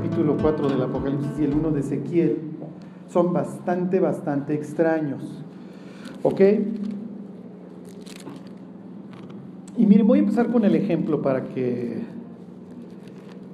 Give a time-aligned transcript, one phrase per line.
[0.00, 2.38] capítulo 4 del Apocalipsis y el 1 de Ezequiel
[3.12, 5.44] son bastante, bastante extraños.
[6.22, 6.40] ¿Ok?
[9.76, 11.98] Y miren, voy a empezar con el ejemplo para que,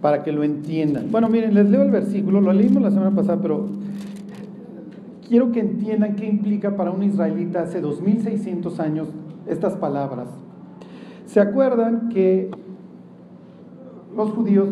[0.01, 1.11] para que lo entiendan.
[1.11, 3.67] Bueno, miren, les leo el versículo, lo leímos la semana pasada, pero
[5.29, 9.09] quiero que entiendan qué implica para un israelita hace 2600 años
[9.49, 10.29] estas palabras.
[11.27, 12.53] ¿Se acuerdan que
[14.17, 14.69] los judíos,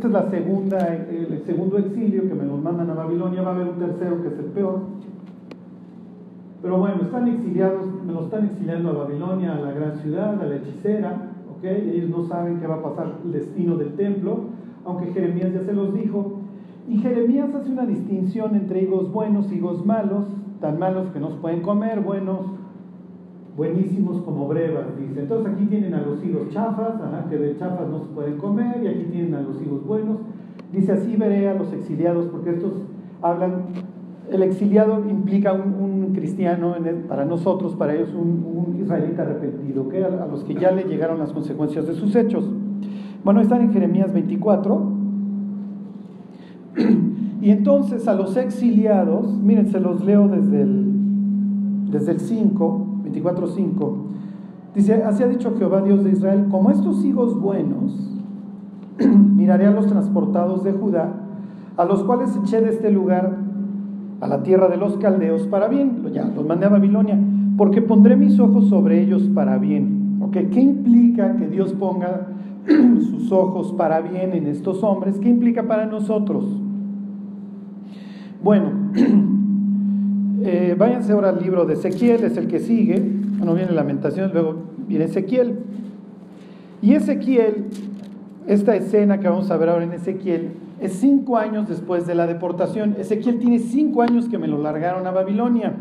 [0.00, 3.54] esta es la segunda, el segundo exilio que me los mandan a Babilonia, va a
[3.54, 4.80] haber un tercero que es el peor.
[6.62, 10.46] Pero bueno, están exiliados, me los están exiliando a Babilonia, a la gran ciudad, a
[10.46, 11.64] la hechicera, ¿ok?
[11.64, 14.38] Ellos no saben qué va a pasar el destino del templo,
[14.86, 16.38] aunque Jeremías ya se los dijo.
[16.88, 20.24] Y Jeremías hace una distinción entre higos buenos y higos malos,
[20.62, 22.40] tan malos que no se pueden comer, buenos,
[23.56, 25.20] buenísimos como brevas, dice.
[25.20, 26.94] Entonces aquí tienen a los higos chafas,
[27.28, 30.18] que de chafas no se pueden comer, y aquí tienen a los higos buenos.
[30.72, 32.72] Dice, así veré a los exiliados, porque estos
[33.22, 33.64] hablan,
[34.30, 36.74] el exiliado implica un, cristiano,
[37.08, 41.32] para nosotros, para ellos un, israelita arrepentido, que a, los que ya le llegaron las
[41.32, 42.48] consecuencias de sus hechos.
[43.24, 45.00] Bueno, están en Jeremías 24.
[47.42, 50.92] Y entonces a los exiliados, miren, se los leo desde el,
[51.90, 53.92] desde el 5, 24.5.
[54.74, 58.18] Dice, así ha dicho Jehová Dios de Israel, como estos higos buenos,
[58.98, 61.12] miraré a los transportados de Judá,
[61.76, 63.36] a los cuales eché de este lugar
[64.20, 67.18] a la tierra de los caldeos para bien, ya los mandé a Babilonia,
[67.56, 70.18] porque pondré mis ojos sobre ellos para bien.
[70.22, 70.46] ¿Okay?
[70.46, 72.28] ¿Qué implica que Dios ponga
[72.66, 75.18] sus ojos para bien en estos hombres?
[75.18, 76.44] ¿Qué implica para nosotros?
[78.42, 78.70] Bueno,
[80.42, 83.02] eh, váyanse ahora al libro de Ezequiel, es el que sigue.
[83.38, 85.58] Bueno, viene Lamentaciones, luego viene Ezequiel.
[86.82, 87.66] Y Ezequiel,
[88.46, 92.26] esta escena que vamos a ver ahora en Ezequiel, es cinco años después de la
[92.26, 92.96] deportación.
[92.98, 95.74] Ezequiel tiene cinco años que me lo largaron a Babilonia.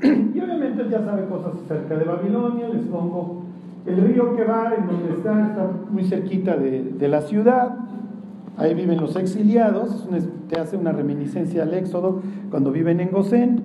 [0.02, 2.68] Y obviamente ya sabe cosas acerca de Babilonia.
[2.68, 3.42] Les pongo
[3.86, 7.76] el río que va, en donde está, está muy cerquita de, de la ciudad.
[8.56, 10.08] Ahí viven los exiliados,
[10.48, 13.62] te hace una reminiscencia al Éxodo cuando viven en Gosén.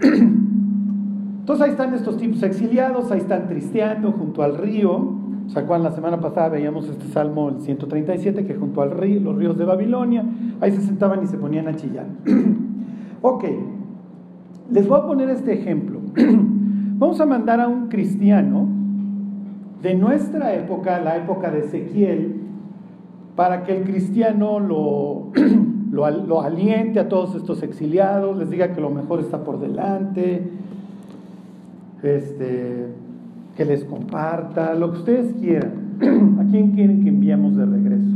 [1.40, 5.20] Entonces ahí están estos tipos exiliados, ahí están tristeando junto al río.
[5.48, 5.84] ¿Se acuerdan?
[5.84, 9.64] La semana pasada veíamos este salmo, el 137, que junto al río, los ríos de
[9.64, 10.24] Babilonia,
[10.60, 12.06] ahí se sentaban y se ponían a chillar.
[13.22, 13.44] ok,
[14.70, 16.00] les voy a poner este ejemplo.
[16.98, 18.68] Vamos a mandar a un cristiano
[19.82, 22.40] de nuestra época, la época de Ezequiel,
[23.34, 25.32] para que el cristiano lo,
[25.92, 30.42] lo, aliente a todos estos exiliados, les diga que lo mejor está por delante,
[32.02, 32.86] este,
[33.56, 35.82] que les comparta, lo que ustedes quieran.
[36.40, 38.10] ¿A quién quieren que enviamos de regreso?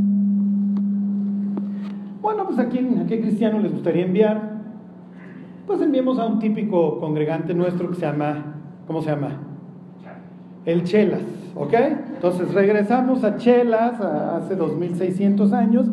[2.22, 4.56] Bueno, pues a quién, a qué cristiano les gustaría enviar.
[5.66, 8.54] Pues enviemos a un típico congregante nuestro que se llama,
[8.86, 9.40] ¿cómo se llama?
[10.64, 11.20] El Chelas.
[11.54, 11.74] ¿Ok?
[12.14, 15.86] Entonces regresamos a Chelas hace 2600 años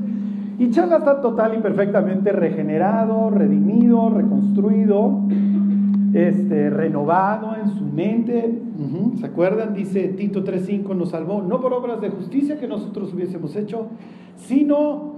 [0.60, 5.22] y Chelas está total y perfectamente regenerado, redimido, reconstruido,
[6.14, 8.62] este, renovado en su mente.
[9.20, 9.74] ¿Se acuerdan?
[9.74, 13.88] Dice Tito 3.5 nos salvó no por obras de justicia que nosotros hubiésemos hecho,
[14.36, 15.14] sino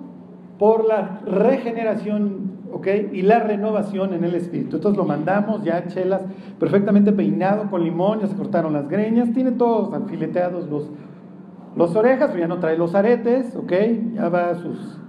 [0.58, 2.88] por la regeneración ¿ok?
[3.14, 4.76] Y la renovación en el espíritu.
[4.76, 6.22] Entonces lo mandamos ya chelas,
[6.60, 10.90] perfectamente peinado con limón, ya se cortaron las greñas, tiene todos alfileteados los,
[11.78, 13.72] los orejas, pero ya no trae los aretes, ¿ok?
[14.16, 15.00] Ya va sus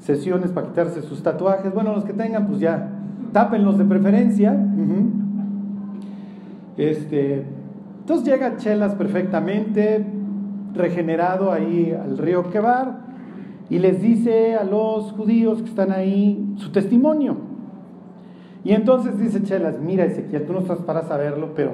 [0.00, 1.72] sesiones para quitarse sus tatuajes.
[1.72, 2.88] Bueno, los que tengan, pues ya,
[3.32, 4.56] tápenlos de preferencia.
[6.76, 7.44] Este,
[8.00, 10.04] entonces llega Chelas perfectamente,
[10.74, 13.10] regenerado ahí al río Quebar
[13.68, 17.36] y les dice a los judíos que están ahí su testimonio.
[18.64, 21.72] Y entonces dice Chelas, mira Ezequiel, tú no estás para saberlo, pero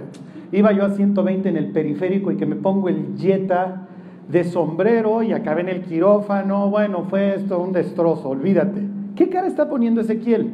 [0.53, 3.89] iba yo a 120 en el periférico y que me pongo el yeta
[4.29, 8.83] de sombrero y acabé en el quirófano, bueno, fue esto un destrozo, olvídate.
[9.15, 10.53] ¿Qué cara está poniendo Ezequiel?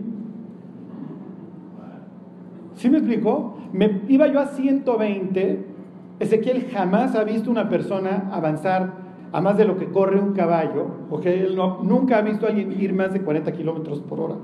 [2.75, 3.57] ¿Sí me explicó?
[3.73, 5.67] Me, iba yo a 120,
[6.21, 9.03] Ezequiel jamás ha visto una persona avanzar
[9.33, 12.79] a más de lo que corre un caballo, porque él nunca ha visto a alguien
[12.81, 14.35] ir más de 40 kilómetros por hora.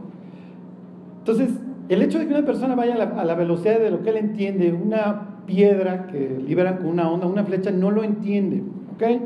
[1.19, 1.51] Entonces,
[1.91, 4.73] el hecho de que una persona vaya a la, velocidad de lo que él entiende,
[4.73, 8.63] una piedra que liberan con una onda, una flecha, no lo entiende,
[8.99, 9.23] ¿ok?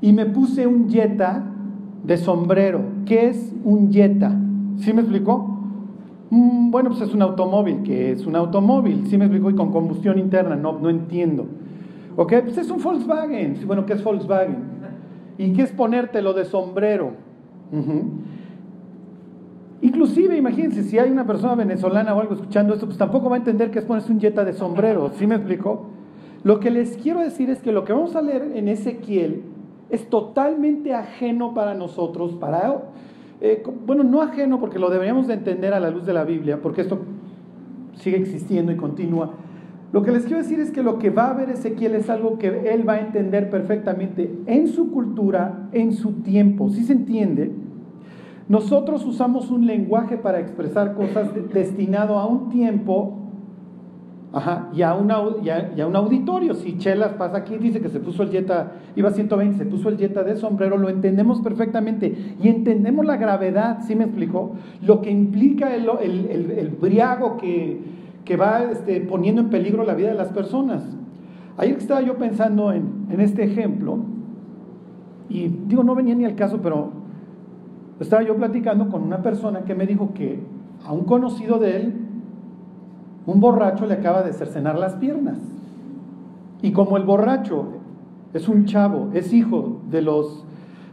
[0.00, 1.44] Y me puse un Jetta
[2.02, 2.80] de sombrero.
[3.04, 4.34] ¿Qué es un Jetta?
[4.78, 5.58] ¿Sí me explicó?
[6.30, 7.82] Mm, bueno, pues es un automóvil.
[7.82, 9.06] ¿Qué es un automóvil?
[9.06, 9.50] ¿Sí me explicó?
[9.50, 11.46] Y con combustión interna, no, no entiendo.
[12.16, 12.32] ¿Ok?
[12.44, 13.58] Pues es un Volkswagen.
[13.66, 14.56] Bueno, ¿qué es Volkswagen?
[15.38, 17.12] ¿Y qué es ponértelo de sombrero?
[19.82, 23.38] Inclusive, imagínense, si hay una persona venezolana o algo escuchando esto, pues tampoco va a
[23.38, 25.90] entender que es ponerse un yeta de sombrero, ¿sí me explico?
[26.42, 29.42] Lo que les quiero decir es que lo que vamos a leer en Ezequiel
[29.90, 32.82] es totalmente ajeno para nosotros, para,
[33.40, 36.60] eh, bueno, no ajeno porque lo deberíamos de entender a la luz de la Biblia,
[36.60, 37.00] porque esto
[37.94, 39.32] sigue existiendo y continúa.
[39.92, 42.38] Lo que les quiero decir es que lo que va a ver Ezequiel es algo
[42.38, 46.68] que él va a entender perfectamente en su cultura, en su tiempo.
[46.68, 47.52] ¿Sí se entiende?
[48.48, 53.25] Nosotros usamos un lenguaje para expresar cosas destinado a un tiempo
[54.74, 55.10] y, a un
[55.96, 56.54] auditorio.
[56.54, 59.88] Si Chelas pasa aquí, dice que se puso el Jetta, iba a 120, se puso
[59.88, 64.52] el Jetta de sombrero, lo entendemos perfectamente y entendemos la gravedad, ¿sí me explicó?
[64.82, 67.80] Lo que implica el, el, briago que,
[68.24, 70.84] que va este, poniendo en peligro la vida de las personas.
[71.56, 73.98] Ayer estaba yo pensando en, en este ejemplo,
[75.28, 76.90] y digo, no venía ni al caso, pero
[78.00, 80.40] estaba yo platicando con una persona que me dijo que
[80.84, 82.05] a un conocido de él,
[83.26, 85.38] un borracho le acaba de cercenar las piernas.
[86.62, 87.66] Y como el borracho
[88.32, 90.44] es un chavo, es hijo de los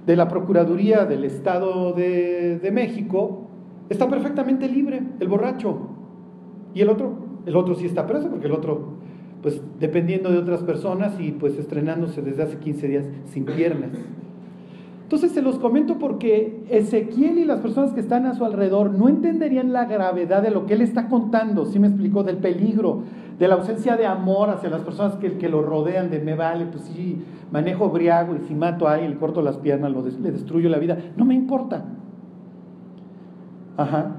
[0.06, 3.48] de la Procuraduría del Estado de, de México,
[3.90, 5.78] está perfectamente libre, el borracho.
[6.74, 7.14] Y el otro,
[7.46, 8.96] el otro sí está preso, porque el otro,
[9.42, 13.92] pues dependiendo de otras personas y pues estrenándose desde hace 15 días sin piernas.
[15.14, 19.10] Entonces se los comento porque Ezequiel y las personas que están a su alrededor no
[19.10, 22.24] entenderían la gravedad de lo que él está contando, ¿sí me explicó?
[22.24, 23.04] Del peligro,
[23.38, 26.86] de la ausencia de amor hacia las personas que, lo rodean, de me vale, pues
[26.86, 30.80] sí, manejo briago y si mato a alguien, le corto las piernas, le destruyo la
[30.80, 31.86] vida, no me importa.
[33.78, 34.16] Ajá.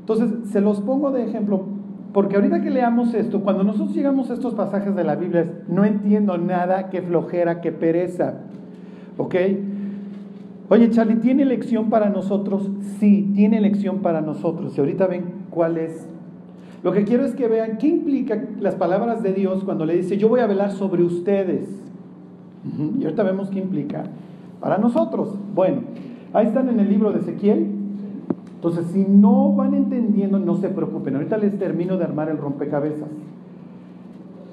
[0.00, 1.64] Entonces se los pongo de ejemplo
[2.12, 5.86] porque ahorita que leamos esto, cuando nosotros llegamos a estos pasajes de la Biblia, no
[5.86, 8.40] entiendo nada, qué flojera, qué pereza.
[9.16, 9.36] ¿Ok?
[10.70, 12.70] Oye, Charlie, ¿tiene lección para nosotros?
[12.98, 14.76] Sí, tiene lección para nosotros.
[14.76, 16.08] Y ahorita ven cuál es.
[16.82, 20.16] Lo que quiero es que vean qué implica las palabras de Dios cuando le dice,
[20.16, 21.68] yo voy a velar sobre ustedes.
[22.98, 24.04] Y ahorita vemos qué implica
[24.60, 25.34] para nosotros.
[25.54, 25.82] Bueno,
[26.32, 27.66] ahí están en el libro de Ezequiel.
[28.54, 31.16] Entonces, si no van entendiendo, no se preocupen.
[31.16, 33.10] Ahorita les termino de armar el rompecabezas.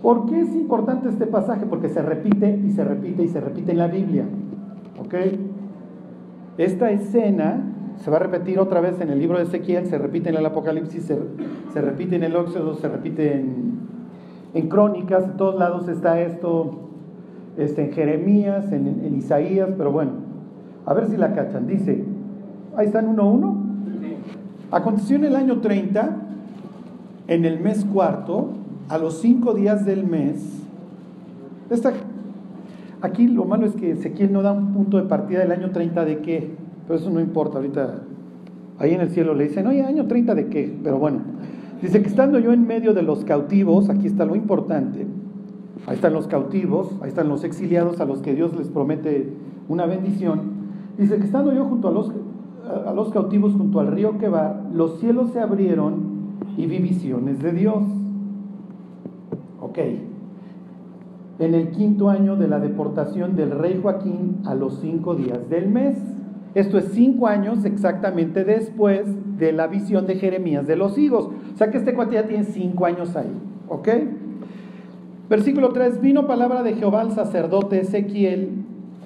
[0.01, 1.65] ¿Por qué es importante este pasaje?
[1.65, 4.25] Porque se repite y se repite y se repite en la Biblia.
[4.99, 5.15] ¿Ok?
[6.57, 7.63] Esta escena
[8.03, 10.45] se va a repetir otra vez en el libro de Ezequiel, se repite en el
[10.45, 13.33] Apocalipsis, se, repite en el Éxodo, se repite
[14.53, 16.89] en, Crónicas, en todos lados está esto,
[17.57, 20.11] este, en Jeremías, en, Isaías, pero bueno,
[20.85, 21.67] a ver si la cachan.
[21.67, 22.03] Dice,
[22.75, 23.57] ahí están uno a uno.
[24.71, 26.17] Aconteció en el año 30,
[27.27, 28.49] en el mes cuarto,
[28.89, 30.61] a los cinco días del mes,
[31.69, 31.93] esta
[33.01, 36.05] Aquí lo malo es que Ezequiel no da un punto de partida del año 30
[36.05, 36.51] de qué,
[36.87, 38.03] pero eso no importa ahorita.
[38.77, 41.19] Ahí en el cielo le dicen, oye, año 30 de qué, pero bueno.
[41.81, 45.07] Dice que estando yo en medio de los cautivos, aquí está lo importante,
[45.87, 49.33] ahí están los cautivos, ahí están los exiliados a los que Dios les promete
[49.67, 50.61] una bendición.
[50.99, 52.11] Dice que estando yo junto a los,
[52.85, 56.11] a los cautivos, junto al río Quebar, los cielos se abrieron
[56.55, 57.83] y vi visiones de Dios.
[59.59, 59.79] Ok
[61.41, 65.69] en el quinto año de la deportación del rey Joaquín a los cinco días del
[65.69, 65.97] mes.
[66.53, 69.07] Esto es cinco años exactamente después
[69.39, 71.29] de la visión de Jeremías de los higos.
[71.53, 73.31] O sea que este cuate ya tiene cinco años ahí.
[73.67, 73.89] ¿Ok?
[75.29, 75.99] Versículo 3.
[75.99, 78.49] Vino palabra de Jehová al sacerdote Ezequiel,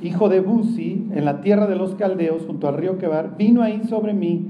[0.02, 3.38] hijo de Buzi, en la tierra de los caldeos, junto al río Quebar.
[3.38, 4.46] Vino ahí sobre mí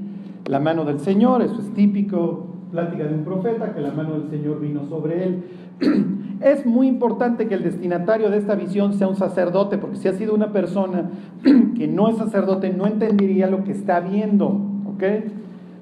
[0.48, 1.44] la mano del Señor.
[1.44, 5.44] Eso es típico, plática de un profeta, que la mano del Señor vino sobre él.
[6.42, 10.14] Es muy importante que el destinatario de esta visión sea un sacerdote, porque si ha
[10.14, 11.10] sido una persona
[11.78, 14.48] que no es sacerdote, no entendería lo que está viendo.
[14.86, 15.04] ¿Ok?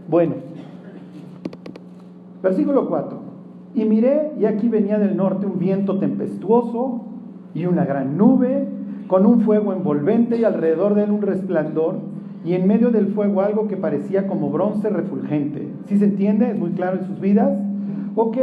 [0.09, 0.35] Bueno,
[2.41, 3.19] versículo 4.
[3.75, 7.05] Y miré, y aquí venía del norte un viento tempestuoso
[7.55, 8.67] y una gran nube,
[9.07, 11.99] con un fuego envolvente y alrededor de él un resplandor,
[12.45, 15.67] y en medio del fuego algo que parecía como bronce refulgente.
[15.87, 16.51] ¿Sí se entiende?
[16.51, 17.57] ¿Es muy claro en sus vidas?
[18.15, 18.37] Ok,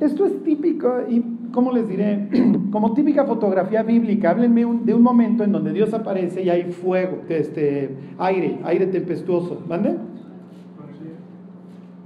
[0.00, 1.22] esto es típico y
[1.52, 2.28] ¿cómo les diré?
[2.70, 7.22] Como típica fotografía bíblica, háblenme de un momento en donde Dios aparece y hay fuego,
[7.28, 9.62] este, aire, aire tempestuoso.
[9.68, 9.96] ¿Mande?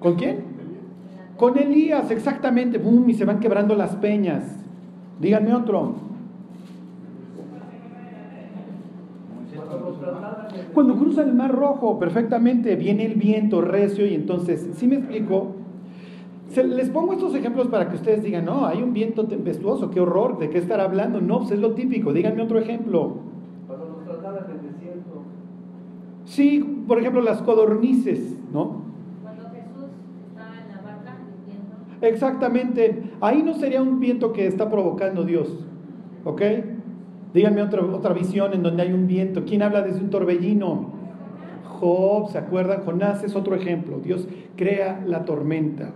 [0.00, 0.38] ¿Con quién?
[1.36, 2.78] Con Elías, exactamente.
[2.78, 4.44] Boom, y se van quebrando las peñas.
[5.20, 5.94] Díganme otro.
[10.74, 15.57] Cuando cruza el mar rojo, perfectamente, viene el viento recio y entonces, ¿sí me explico?
[16.56, 20.38] Les pongo estos ejemplos para que ustedes digan, no, hay un viento tempestuoso, qué horror,
[20.38, 21.20] ¿de qué estar hablando?
[21.20, 23.16] No, pues es lo típico, díganme otro ejemplo.
[23.66, 25.22] Cuando nos trataban en el desierto.
[26.24, 28.82] Sí, por ejemplo, las codornices, ¿no?
[29.22, 29.90] Cuando Jesús
[30.28, 32.06] estaba en la barca viento.
[32.06, 33.02] Exactamente.
[33.20, 35.66] Ahí no sería un viento que está provocando Dios.
[36.24, 36.42] ¿Ok?
[37.34, 39.44] Díganme otra, otra visión en donde hay un viento.
[39.44, 40.98] ¿Quién habla desde un torbellino?
[41.78, 42.84] Job, ¿se acuerdan?
[42.84, 43.98] Jonás es otro ejemplo.
[44.02, 44.26] Dios
[44.56, 45.92] crea la tormenta.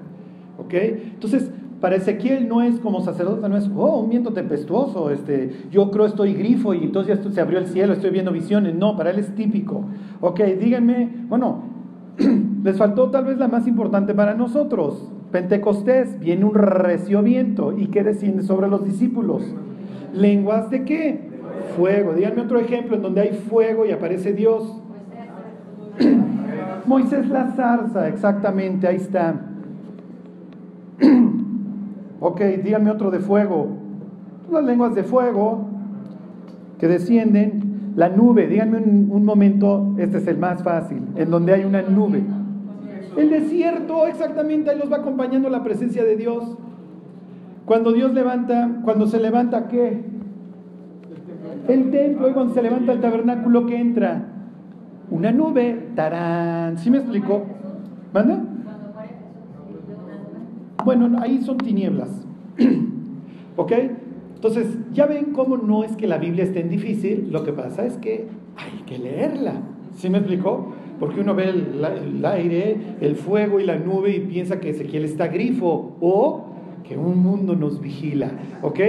[0.59, 0.75] ¿Ok?
[0.75, 1.51] Entonces,
[1.83, 6.07] para Ezequiel no es como sacerdote, no es, oh, un viento tempestuoso, este, yo creo
[6.07, 8.77] estoy grifo y entonces ya se abrió el cielo, estoy viendo visiones.
[8.77, 9.85] No, para él es típico.
[10.21, 11.65] Ok, díganme, bueno,
[12.63, 15.11] les faltó tal vez la más importante para nosotros.
[15.33, 19.43] Pentecostés, viene un recio viento y ¿qué desciende sobre los discípulos?
[20.15, 21.21] ¿Lenguas de qué?
[21.77, 22.15] Fuego.
[22.15, 24.79] Díganme otro ejemplo en donde hay fuego y aparece Dios.
[26.87, 29.52] Moisés la zarza, exactamente, ahí está.
[32.21, 33.69] ok, díganme otro de fuego.
[34.51, 35.67] Las lenguas de fuego
[36.79, 37.73] que descienden.
[37.95, 41.83] La nube, díganme un, un momento, este es el más fácil, en donde hay una
[41.83, 42.23] nube.
[43.17, 46.57] El desierto, exactamente, ahí los va acompañando la presencia de Dios.
[47.67, 50.05] Cuando Dios levanta, cuando se levanta, ¿qué?
[51.69, 54.29] El templo, y cuando se levanta el tabernáculo, ¿qué entra?
[55.11, 56.79] Una nube, tarán.
[56.79, 57.43] ¿Sí me explicó?
[58.13, 58.43] ¿Manda?
[60.85, 62.11] Bueno, ahí son tinieblas.
[63.57, 63.73] ¿Ok?
[64.35, 67.87] Entonces, ya ven cómo no es que la Biblia esté en difícil, lo que pasa
[67.87, 69.55] es que hay que leerla.
[69.95, 70.73] ¿Sí me explicó?
[70.99, 75.05] Porque uno ve el, el aire, el fuego y la nube y piensa que Ezequiel
[75.05, 76.47] está grifo o
[76.83, 78.31] que un mundo nos vigila.
[78.63, 78.81] ¿Ok?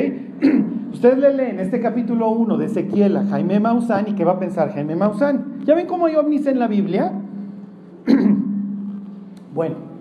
[0.94, 4.40] Ustedes le leen este capítulo 1 de Ezequiel a Jaime Maussan y ¿qué va a
[4.40, 5.60] pensar Jaime Maussan?
[5.66, 7.12] ¿Ya ven cómo hay ovnis en la Biblia?
[9.54, 9.93] bueno,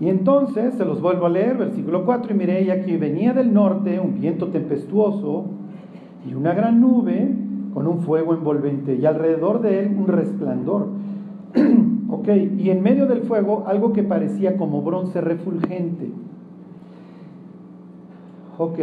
[0.00, 3.52] y entonces se los vuelvo a leer, versículo 4, y miré, y aquí venía del
[3.52, 5.46] norte un viento tempestuoso
[6.28, 7.34] y una gran nube
[7.74, 10.86] con un fuego envolvente, y alrededor de él un resplandor.
[12.10, 12.28] ok,
[12.58, 16.10] y en medio del fuego algo que parecía como bronce refulgente.
[18.56, 18.78] Ok,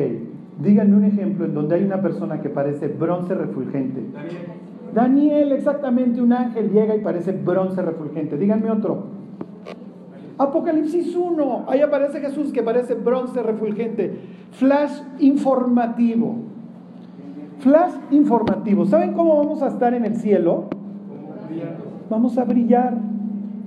[0.61, 4.01] díganme un ejemplo en donde hay una persona que parece bronce refulgente.
[4.13, 4.65] Daniel.
[4.93, 8.37] Daniel, exactamente, un ángel llega y parece bronce refulgente.
[8.37, 9.14] Díganme otro.
[10.37, 14.19] Apocalipsis 1, ahí aparece Jesús que parece bronce refulgente.
[14.51, 16.35] Flash informativo.
[17.59, 18.85] Flash informativo.
[18.85, 20.65] ¿Saben cómo vamos a estar en el cielo?
[22.09, 22.97] Vamos a brillar.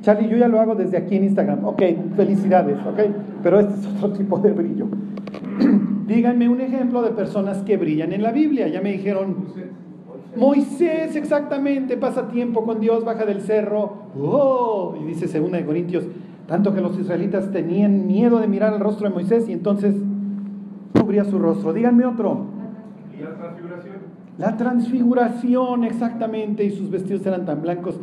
[0.02, 1.64] Charlie, yo ya lo hago desde aquí en Instagram.
[1.64, 1.82] Ok,
[2.16, 3.00] felicidades, ok.
[3.42, 4.86] Pero este es otro tipo de brillo.
[6.06, 8.68] Díganme un ejemplo de personas que brillan en la Biblia.
[8.68, 9.36] Ya me dijeron,
[10.36, 13.92] Moisés exactamente pasa tiempo con Dios, baja del cerro.
[14.20, 16.04] Oh, y dice segunda de Corintios,
[16.48, 19.94] tanto que los israelitas tenían miedo de mirar el rostro de Moisés y entonces
[20.98, 21.72] cubría su rostro.
[21.72, 22.46] Díganme otro.
[23.20, 23.94] La transfiguración.
[24.38, 28.00] La transfiguración, exactamente, y sus vestidos eran tan blancos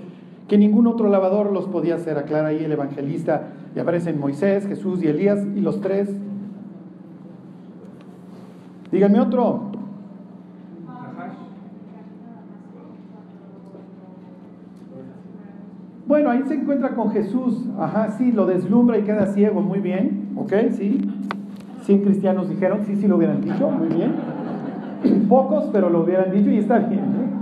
[0.48, 2.18] que ningún otro lavador los podía hacer.
[2.18, 3.48] Aclara ahí el evangelista.
[3.76, 6.10] Y aparecen Moisés, Jesús y Elías, y los tres
[8.96, 9.72] Díganme otro.
[16.08, 17.68] Bueno, ahí se encuentra con Jesús.
[17.80, 19.62] Ajá, sí, lo deslumbra y queda ciego.
[19.62, 20.34] Muy bien.
[20.36, 20.54] ¿Ok?
[20.72, 21.02] Sí.
[21.82, 23.70] 100 cristianos dijeron, sí, sí lo hubieran dicho.
[23.70, 24.14] Muy bien.
[25.30, 27.00] Pocos, pero lo hubieran dicho y está bien.
[27.00, 27.36] ¿eh?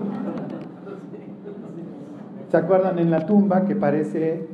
[2.50, 4.48] ¿Se acuerdan en la tumba que parece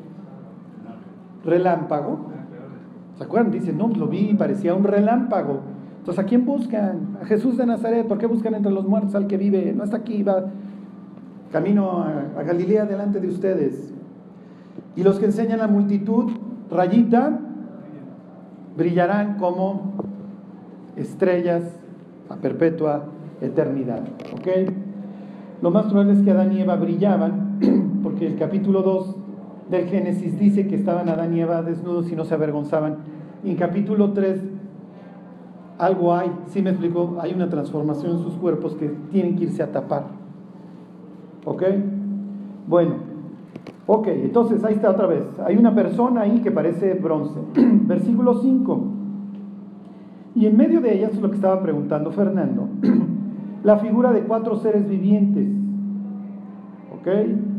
[1.44, 2.28] relámpago?
[3.18, 3.52] ¿Se acuerdan?
[3.52, 5.62] Dicen, no, lo vi y parecía un relámpago.
[6.00, 7.18] Entonces, ¿a quién buscan?
[7.22, 8.08] A Jesús de Nazaret.
[8.08, 9.74] ¿Por qué buscan entre los muertos al que vive?
[9.76, 10.46] No está aquí, va
[11.52, 13.94] camino a, Galilea delante de ustedes.
[15.00, 16.30] Y los que enseñan a la multitud,
[16.70, 17.40] rayita,
[18.76, 19.94] brillarán como
[20.98, 21.64] estrellas
[22.28, 23.06] a perpetua
[23.40, 24.02] eternidad.
[24.34, 24.48] ¿Ok?
[25.62, 27.60] Lo más probable es que Adán y Eva brillaban,
[28.04, 29.16] porque el capítulo 2
[29.72, 32.98] del Génesis dice que estaban Adán y Eva desnudos y no se avergonzaban.
[33.46, 34.42] Y en capítulo 3
[35.78, 39.64] algo hay, si me explico, hay una transformación en sus cuerpos que tienen que irse
[39.64, 40.08] a tapar.
[41.46, 41.64] ¿Ok?
[42.68, 43.09] Bueno,
[43.92, 45.24] ok, entonces ahí está otra vez.
[45.44, 47.40] Hay una persona ahí que parece bronce.
[47.56, 48.84] Versículo 5.
[50.36, 52.70] Y en medio de ellas, lo que estaba preguntando Fernando,
[53.64, 55.50] la figura de cuatro seres vivientes.
[56.94, 57.08] ¿Ok?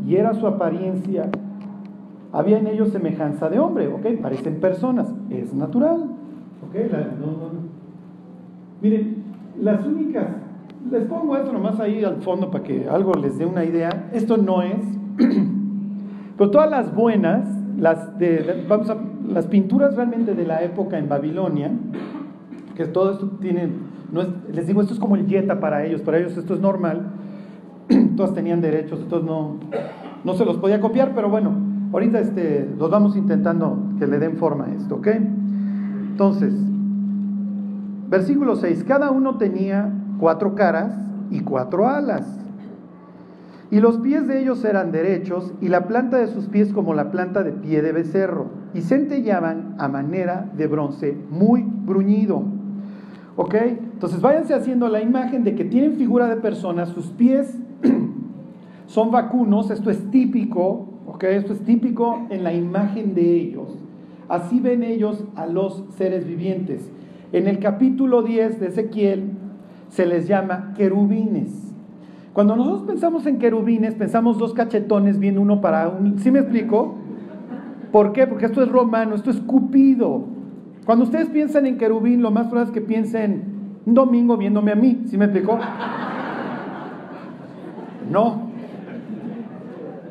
[0.07, 1.29] Y era su apariencia.
[2.31, 3.87] Había en ellos semejanza de hombre.
[3.89, 4.21] ¿Ok?
[4.21, 5.13] Parecen personas.
[5.29, 6.11] Es natural.
[6.65, 6.75] ¿Ok?
[8.81, 9.17] Miren,
[9.61, 10.27] las únicas,
[10.89, 14.09] les pongo esto nomás ahí al fondo para que algo les dé una idea.
[14.13, 14.79] Esto no es,
[16.41, 17.45] pero todas las buenas,
[17.77, 18.13] las,
[18.67, 18.97] vamos a,
[19.31, 21.69] las pinturas realmente de la época en Babilonia,
[22.73, 23.69] que todo esto tiene,
[24.11, 26.59] no es, les digo, esto es como el yeta para ellos, para ellos esto es
[26.59, 27.11] normal.
[28.17, 29.57] todas tenían derechos, entonces no,
[30.23, 31.51] no se los podía copiar, pero bueno,
[31.93, 35.09] ahorita este, los vamos intentando que le den forma a esto, ¿ok?
[36.09, 36.55] Entonces,
[38.09, 40.97] versículo 6, cada uno tenía cuatro caras
[41.29, 42.40] y cuatro alas.
[43.71, 47.09] Y los pies de ellos eran derechos, y la planta de sus pies como la
[47.09, 52.43] planta de pie de becerro, y centellaban a manera de bronce muy bruñido.
[53.37, 53.55] ¿Ok?
[53.55, 57.57] Entonces váyanse haciendo la imagen de que tienen figura de personas, sus pies
[58.87, 61.23] son vacunos, esto es típico, ¿ok?
[61.23, 63.77] Esto es típico en la imagen de ellos.
[64.27, 66.91] Así ven ellos a los seres vivientes.
[67.31, 69.31] En el capítulo 10 de Ezequiel
[69.87, 71.60] se les llama querubines.
[72.33, 76.17] Cuando nosotros pensamos en querubines, pensamos dos cachetones viendo uno para un...
[76.19, 76.95] ¿Sí me explico?
[77.91, 78.25] ¿Por qué?
[78.25, 80.23] Porque esto es romano, esto es cupido.
[80.85, 83.43] Cuando ustedes piensan en querubín, lo más probable es que piensen
[83.85, 85.03] un domingo viéndome a mí.
[85.07, 85.59] ¿Sí me explico?
[88.09, 88.49] No.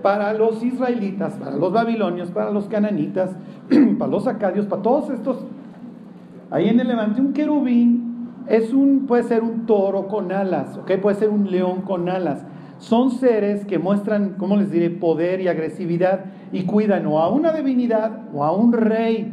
[0.02, 3.30] Para los israelitas, para los babilonios, para los cananitas,
[3.98, 5.44] para los acadios, para todos estos,
[6.50, 8.09] ahí en el levante, un querubín
[8.48, 10.92] es un, puede ser un toro con alas, ¿ok?
[11.00, 12.44] Puede ser un león con alas.
[12.78, 17.52] Son seres que muestran, ¿cómo les diré?, poder y agresividad y cuidan o a una
[17.52, 19.32] divinidad o a un rey.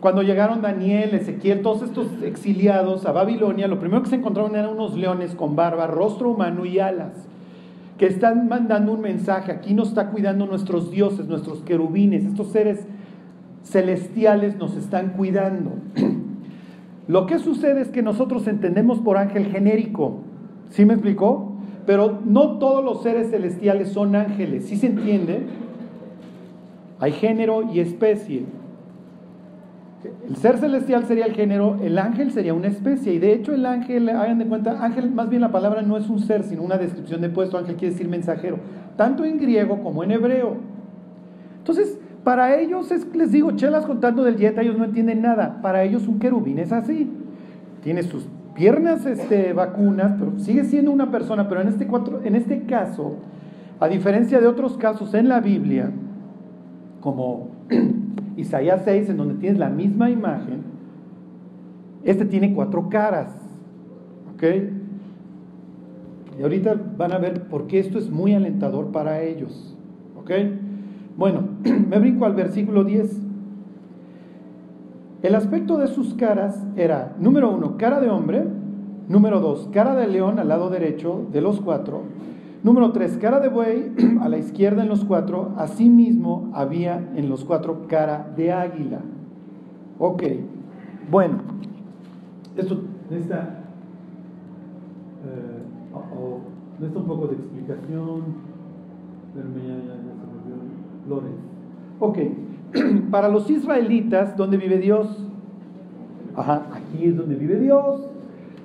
[0.00, 4.70] Cuando llegaron Daniel, Ezequiel, todos estos exiliados a Babilonia, lo primero que se encontraron eran
[4.70, 7.28] unos leones con barba, rostro humano y alas,
[7.96, 9.50] que están mandando un mensaje.
[9.50, 12.86] Aquí nos está cuidando nuestros dioses, nuestros querubines, estos seres
[13.64, 15.72] celestiales nos están cuidando.
[17.08, 20.18] Lo que sucede es que nosotros entendemos por ángel genérico,
[20.68, 21.52] ¿sí me explicó?
[21.86, 25.46] Pero no todos los seres celestiales son ángeles, ¿sí se entiende?
[27.00, 28.44] Hay género y especie.
[30.28, 33.14] El ser celestial sería el género, el ángel sería una especie.
[33.14, 36.08] Y de hecho el ángel, hagan de cuenta, ángel, más bien la palabra no es
[36.10, 37.56] un ser, sino una descripción de puesto.
[37.56, 38.58] Ángel quiere decir mensajero,
[38.96, 40.56] tanto en griego como en hebreo.
[41.58, 45.62] Entonces, para ellos es, les digo, chelas contando del yeta, ellos no entienden nada.
[45.62, 47.10] Para ellos un querubín es así.
[47.82, 51.48] Tiene sus piernas este, vacunas, pero sigue siendo una persona.
[51.48, 53.14] Pero en este, cuatro, en este caso,
[53.80, 55.90] a diferencia de otros casos en la Biblia,
[57.00, 57.48] como
[58.36, 60.64] Isaías 6, en donde tienes la misma imagen,
[62.04, 63.32] este tiene cuatro caras.
[64.34, 64.42] ¿Ok?
[66.38, 69.74] Y ahorita van a ver por qué esto es muy alentador para ellos.
[70.14, 70.30] ¿Ok?
[71.18, 73.20] Bueno, me brinco al versículo 10.
[75.22, 78.44] El aspecto de sus caras era, número uno, cara de hombre,
[79.08, 82.02] número dos, cara de león al lado derecho de los cuatro,
[82.62, 87.44] número tres, cara de buey a la izquierda en los cuatro, asimismo había en los
[87.44, 89.00] cuatro cara de águila.
[89.98, 90.22] Ok,
[91.10, 91.38] bueno,
[92.56, 93.64] esto necesita,
[95.26, 96.38] eh, oh,
[96.78, 98.22] necesita un poco de explicación,
[99.34, 100.07] pero ya,
[102.00, 102.18] Ok,
[103.10, 105.24] para los israelitas, ¿dónde vive Dios?
[106.36, 108.08] Ajá, aquí es donde vive Dios.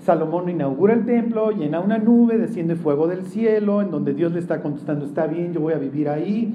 [0.04, 4.40] Salomón inaugura el templo, llena una nube, desciende fuego del cielo, en donde Dios le
[4.40, 6.54] está contestando, está bien, yo voy a vivir ahí.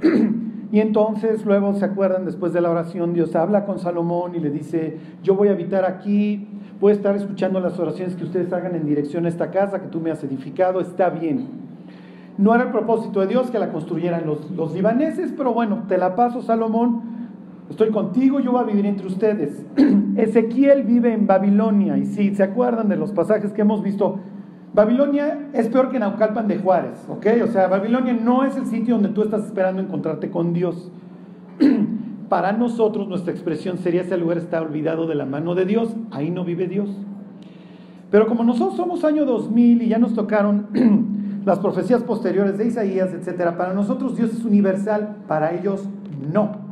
[0.72, 4.50] Y entonces luego se acuerdan, después de la oración, Dios habla con Salomón y le
[4.50, 6.48] dice, yo voy a habitar aquí,
[6.80, 9.86] voy a estar escuchando las oraciones que ustedes hagan en dirección a esta casa que
[9.86, 11.63] tú me has edificado, está bien.
[12.36, 15.98] No era el propósito de Dios que la construyeran los, los libaneses, pero bueno, te
[15.98, 17.14] la paso, Salomón.
[17.70, 19.64] Estoy contigo, yo voy a vivir entre ustedes.
[20.16, 24.18] Ezequiel vive en Babilonia, y si se acuerdan de los pasajes que hemos visto,
[24.74, 27.26] Babilonia es peor que Naucalpan de Juárez, ¿ok?
[27.44, 30.90] O sea, Babilonia no es el sitio donde tú estás esperando encontrarte con Dios.
[32.28, 36.30] Para nosotros, nuestra expresión sería: ese lugar está olvidado de la mano de Dios, ahí
[36.30, 36.90] no vive Dios.
[38.10, 40.66] Pero como nosotros somos año 2000 y ya nos tocaron
[41.44, 43.56] las profecías posteriores de Isaías, etcétera.
[43.56, 45.88] Para nosotros Dios es universal, para ellos
[46.32, 46.64] no.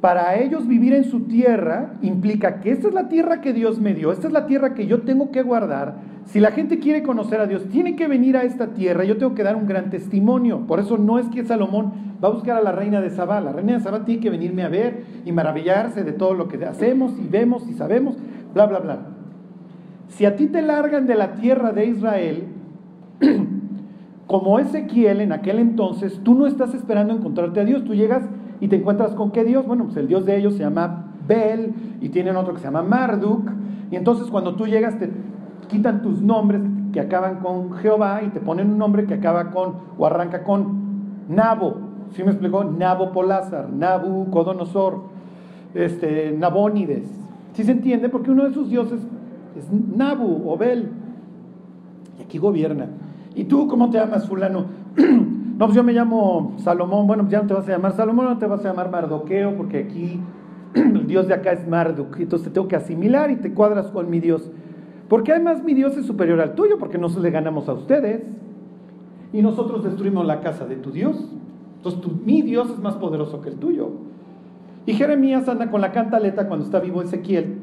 [0.00, 3.94] Para ellos vivir en su tierra implica que esta es la tierra que Dios me
[3.94, 5.94] dio, esta es la tierra que yo tengo que guardar.
[6.26, 9.34] Si la gente quiere conocer a Dios, tiene que venir a esta tierra, yo tengo
[9.34, 10.66] que dar un gran testimonio.
[10.66, 13.52] Por eso no es que Salomón va a buscar a la reina de Sabá, la
[13.52, 17.14] reina de Sabá tiene que venirme a ver y maravillarse de todo lo que hacemos
[17.18, 18.16] y vemos y sabemos,
[18.52, 19.13] bla, bla, bla.
[20.14, 22.44] Si a ti te largan de la tierra de Israel,
[24.28, 28.22] como Ezequiel en aquel entonces, tú no estás esperando encontrarte a Dios, tú llegas
[28.60, 31.74] y te encuentras con qué Dios, bueno, pues el Dios de ellos se llama Bel
[32.00, 33.50] y tienen otro que se llama Marduk,
[33.90, 35.10] y entonces cuando tú llegas te
[35.68, 39.74] quitan tus nombres que acaban con Jehová y te ponen un nombre que acaba con
[39.98, 41.74] o arranca con Nabo,
[42.12, 42.62] ¿sí me explicó?
[42.62, 45.02] Nabo Polázar, Nabucodonosor,
[45.74, 47.10] este, Nabónides,
[47.54, 48.08] ¿sí se entiende?
[48.10, 49.04] Porque uno de sus dioses
[49.58, 50.90] es Nabu o Bel.
[52.18, 52.88] Y aquí gobierna.
[53.34, 54.66] ¿Y tú cómo te llamas, fulano?
[54.96, 57.06] no, pues yo me llamo Salomón.
[57.06, 59.78] Bueno, ya no te vas a llamar Salomón, no te vas a llamar Mardoqueo, porque
[59.78, 60.20] aquí
[60.74, 62.18] el Dios de acá es Marduk.
[62.18, 64.50] Entonces te tengo que asimilar y te cuadras con mi Dios.
[65.08, 68.22] Porque además mi Dios es superior al tuyo, porque nosotros le ganamos a ustedes.
[69.32, 71.28] Y nosotros destruimos la casa de tu Dios.
[71.76, 73.90] Entonces mi Dios es más poderoso que el tuyo.
[74.86, 77.58] Y Jeremías anda con la cantaleta cuando está vivo Ezequiel,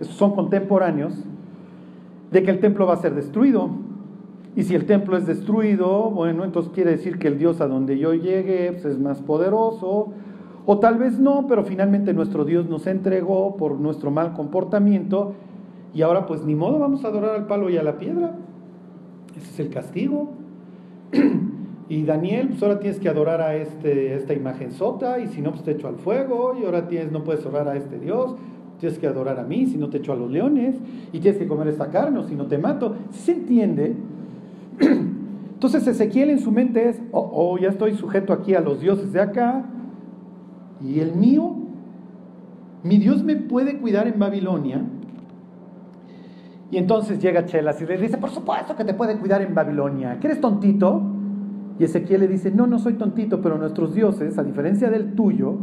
[0.00, 1.14] son contemporáneos,
[2.30, 3.70] de que el templo va a ser destruido.
[4.56, 7.98] Y si el templo es destruido, bueno, entonces quiere decir que el Dios a donde
[7.98, 10.08] yo llegue pues, es más poderoso.
[10.66, 15.34] O tal vez no, pero finalmente nuestro Dios nos entregó por nuestro mal comportamiento
[15.94, 18.34] y ahora pues ni modo vamos a adorar al palo y a la piedra.
[19.36, 20.30] Ese es el castigo.
[21.88, 25.52] y Daniel, pues ahora tienes que adorar a este, esta imagen sota y si no,
[25.52, 28.34] pues te echo al fuego y ahora tienes, no puedes orar a este Dios.
[28.80, 30.76] Tienes que adorar a mí, si no te echo a los leones,
[31.12, 32.94] y tienes que comer esta carne, o si no te mato.
[33.10, 33.96] ¿Se entiende?
[35.54, 39.12] Entonces Ezequiel en su mente es, oh, oh, ya estoy sujeto aquí a los dioses
[39.12, 39.64] de acá,
[40.80, 41.56] y el mío,
[42.84, 44.82] mi Dios me puede cuidar en Babilonia.
[46.70, 50.18] Y entonces llega Chelas y le dice, por supuesto que te puede cuidar en Babilonia,
[50.20, 51.02] ¿que eres tontito?
[51.78, 55.56] Y Ezequiel le dice, no, no soy tontito, pero nuestros dioses, a diferencia del tuyo,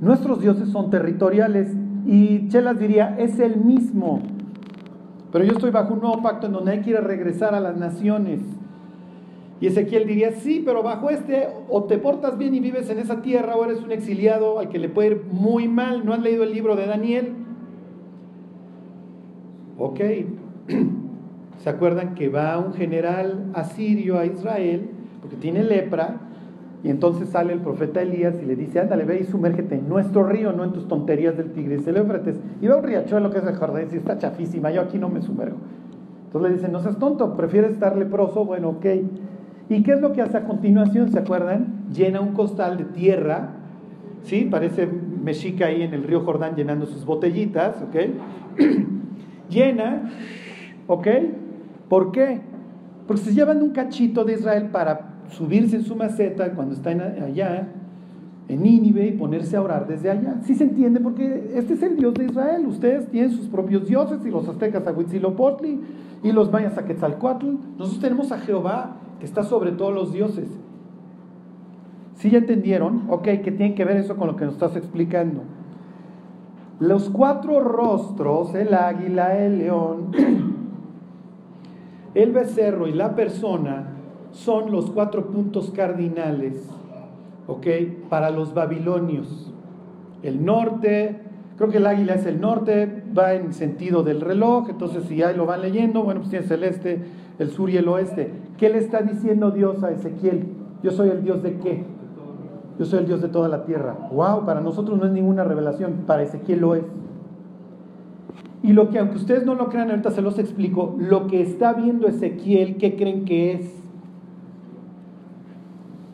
[0.00, 1.74] nuestros dioses son territoriales.
[2.10, 4.20] Y Chelas diría, es el mismo.
[5.30, 8.40] Pero yo estoy bajo un nuevo pacto en donde ir a regresar a las naciones.
[9.60, 13.22] Y Ezequiel diría, sí, pero bajo este o te portas bien y vives en esa
[13.22, 16.04] tierra o eres un exiliado al que le puede ir muy mal.
[16.04, 17.32] ¿No has leído el libro de Daniel?
[19.78, 20.00] Ok.
[21.58, 26.29] ¿Se acuerdan que va un general asirio a Israel porque tiene lepra?
[26.82, 30.24] Y entonces sale el profeta Elías y le dice, ándale, ve y sumérgete en nuestro
[30.24, 32.40] río, no en tus tonterías del Tigris del Éufrates.
[32.62, 35.20] Y va un riachuelo que es el Jordán y está chafísima, yo aquí no me
[35.20, 35.58] sumergo.
[36.26, 38.86] Entonces le dicen, no seas tonto, prefieres estar leproso, bueno, ok.
[39.68, 41.10] ¿Y qué es lo que hace a continuación?
[41.10, 41.84] ¿Se acuerdan?
[41.92, 43.50] Llena un costal de tierra,
[44.22, 44.48] ¿sí?
[44.50, 44.88] Parece
[45.22, 47.96] mexica ahí en el río Jordán llenando sus botellitas, ¿ok?
[49.50, 50.10] Llena,
[50.86, 51.08] ¿ok?
[51.88, 52.40] ¿Por qué?
[53.06, 57.68] Porque se llevan un cachito de Israel para subirse en su maceta cuando están allá
[58.48, 60.38] en Nínive y ponerse a orar desde allá.
[60.42, 62.66] Sí se entiende porque este es el Dios de Israel.
[62.66, 65.80] Ustedes tienen sus propios dioses y los aztecas a Huitzilopochtli
[66.24, 67.46] y los mayas a Quetzalcoatl.
[67.78, 70.48] Nosotros tenemos a Jehová que está sobre todos los dioses.
[72.16, 73.04] ¿Sí ya entendieron?
[73.08, 75.42] Ok, que tiene que ver eso con lo que nos estás explicando.
[76.80, 80.10] Los cuatro rostros, el águila, el león,
[82.14, 83.99] el becerro y la persona,
[84.32, 86.68] son los cuatro puntos cardinales,
[87.46, 87.66] ¿ok?
[88.08, 89.52] Para los babilonios.
[90.22, 91.20] El norte,
[91.56, 95.36] creo que el águila es el norte, va en sentido del reloj, entonces si ahí
[95.36, 97.00] lo van leyendo, bueno, pues tienes el este,
[97.38, 98.32] el sur y el oeste.
[98.58, 100.46] ¿Qué le está diciendo Dios a Ezequiel?
[100.82, 101.84] Yo soy el Dios de qué?
[102.78, 104.08] Yo soy el Dios de toda la tierra.
[104.12, 106.84] Wow, para nosotros no es ninguna revelación, para Ezequiel lo es.
[108.62, 111.72] Y lo que, aunque ustedes no lo crean, ahorita se los explico, lo que está
[111.72, 113.80] viendo Ezequiel, ¿qué creen que es?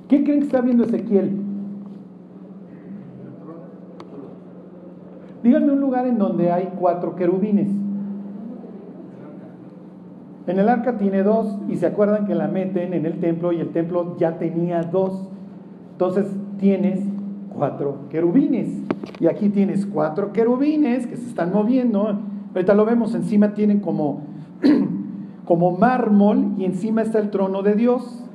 [0.09, 1.33] ¿Qué creen que está viendo Ezequiel?
[5.43, 7.69] Díganme un lugar en donde hay cuatro querubines.
[10.47, 13.61] En el arca tiene dos y se acuerdan que la meten en el templo y
[13.61, 15.29] el templo ya tenía dos.
[15.93, 16.27] Entonces
[16.59, 17.01] tienes
[17.53, 18.69] cuatro querubines.
[19.19, 22.17] Y aquí tienes cuatro querubines que se están moviendo.
[22.55, 24.21] Ahorita lo vemos, encima tienen como,
[25.45, 28.26] como mármol y encima está el trono de Dios.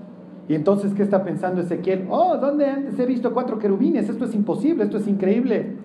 [0.52, 2.08] Y entonces, ¿qué está pensando Ezequiel?
[2.10, 4.10] Oh, ¿dónde antes he visto cuatro querubines?
[4.10, 5.78] Esto es imposible, esto es increíble.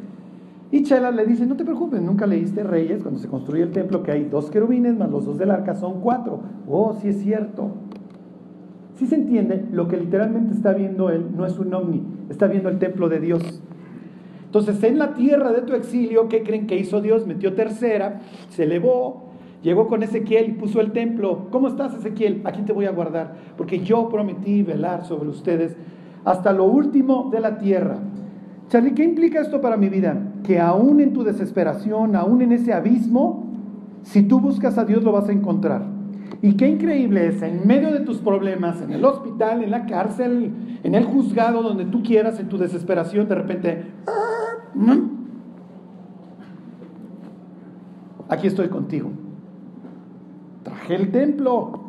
[0.73, 4.03] Y Chela le dice, no te preocupes, nunca leíste Reyes, cuando se construye el templo,
[4.03, 6.41] que hay dos querubines más los dos del arca, son cuatro.
[6.67, 7.75] Oh, sí es cierto.
[8.97, 12.69] Si se entiende, lo que literalmente está viendo él no es un ovni, está viendo
[12.69, 13.63] el templo de Dios.
[14.47, 17.25] Entonces, en la tierra de tu exilio, ¿qué creen que hizo Dios?
[17.25, 19.26] Metió tercera, se elevó,
[19.67, 21.49] llegó con Ezequiel y puso el templo.
[21.51, 22.41] ¿Cómo estás, Ezequiel?
[22.45, 25.77] Aquí te voy a guardar, porque yo prometí velar sobre ustedes
[26.25, 27.99] hasta lo último de la tierra.
[28.69, 30.23] Charlie, ¿qué implica esto para mi vida?
[30.45, 33.45] Que aún en tu desesperación, aún en ese abismo,
[34.03, 35.83] si tú buscas a Dios lo vas a encontrar.
[36.43, 40.79] Y qué increíble es, en medio de tus problemas, en el hospital, en la cárcel,
[40.85, 43.85] en el juzgado, donde tú quieras, en tu desesperación, de repente,
[48.29, 49.26] aquí estoy contigo.
[50.89, 51.81] El templo.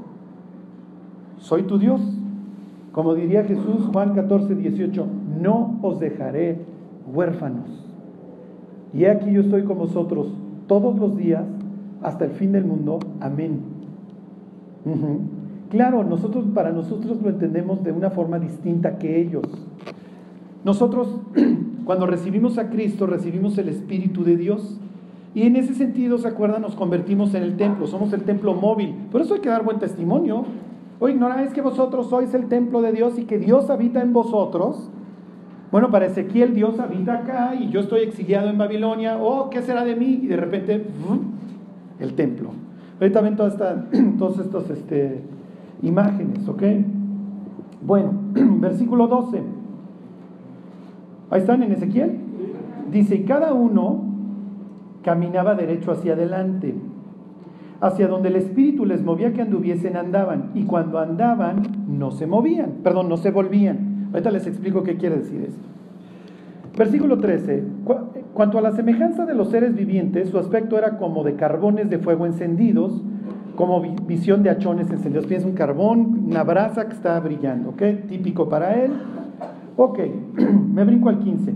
[1.38, 2.02] Soy tu Dios.
[2.92, 5.06] Como diría Jesús, Juan 14, 18,
[5.40, 6.60] no os dejaré
[7.14, 7.88] huérfanos.
[8.94, 10.34] Y aquí yo estoy con vosotros
[10.68, 11.44] todos los días
[12.02, 13.00] hasta el fin del mundo.
[13.20, 13.60] Amén.
[15.70, 19.44] Claro, nosotros para nosotros lo entendemos de una forma distinta que ellos.
[20.64, 21.20] Nosotros
[21.86, 24.80] cuando recibimos a Cristo recibimos el Espíritu de Dios
[25.38, 26.64] y en ese sentido, ¿se acuerdan?
[26.64, 28.96] Nos convertimos en el templo, somos el templo móvil.
[29.12, 30.46] Por eso hay que dar buen testimonio.
[31.00, 34.90] O ignoráis que vosotros sois el templo de Dios y que Dios habita en vosotros.
[35.72, 39.20] Bueno, para Ezequiel Dios habita acá y yo estoy exiliado en Babilonia.
[39.22, 40.22] Oh, ¿qué será de mí?
[40.24, 40.88] Y de repente,
[42.00, 42.50] el templo.
[43.00, 45.22] Ahorita ven todas estas este,
[45.84, 46.64] imágenes, ¿ok?
[47.86, 49.44] Bueno, versículo 12.
[51.30, 52.18] Ahí están en Ezequiel.
[52.92, 54.17] Dice, y cada uno
[55.12, 56.76] caminaba derecho hacia adelante,
[57.80, 62.80] hacia donde el Espíritu les movía que anduviesen, andaban, y cuando andaban no se movían,
[62.84, 64.10] perdón, no se volvían.
[64.12, 65.66] Ahorita les explico qué quiere decir esto.
[66.78, 67.64] Versículo 13.
[67.86, 67.96] Cu-
[68.34, 72.00] Cuanto a la semejanza de los seres vivientes, su aspecto era como de carbones de
[72.00, 73.02] fuego encendidos,
[73.56, 75.26] como vi- visión de hachones encendidos.
[75.26, 77.82] Piensa un carbón, una brasa que está brillando, ¿ok?
[78.10, 78.92] Típico para él.
[79.78, 80.00] Ok,
[80.74, 81.54] me brinco al 15.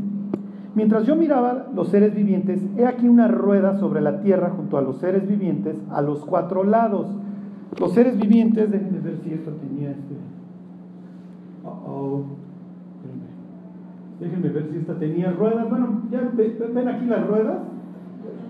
[0.74, 4.82] Mientras yo miraba los seres vivientes, he aquí una rueda sobre la tierra junto a
[4.82, 7.08] los seres vivientes a los cuatro lados.
[7.80, 10.16] Los seres vivientes, déjenme ver si esto tenía este.
[14.20, 15.70] Déjenme ver si esta tenía ruedas.
[15.70, 17.58] Bueno, ya ve- ven aquí las ruedas.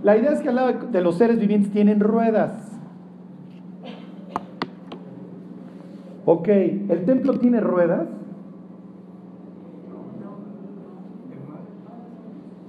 [0.04, 2.68] La idea es que al lado de los seres vivientes tienen ruedas.
[6.26, 8.08] Ok, ¿el templo tiene ruedas?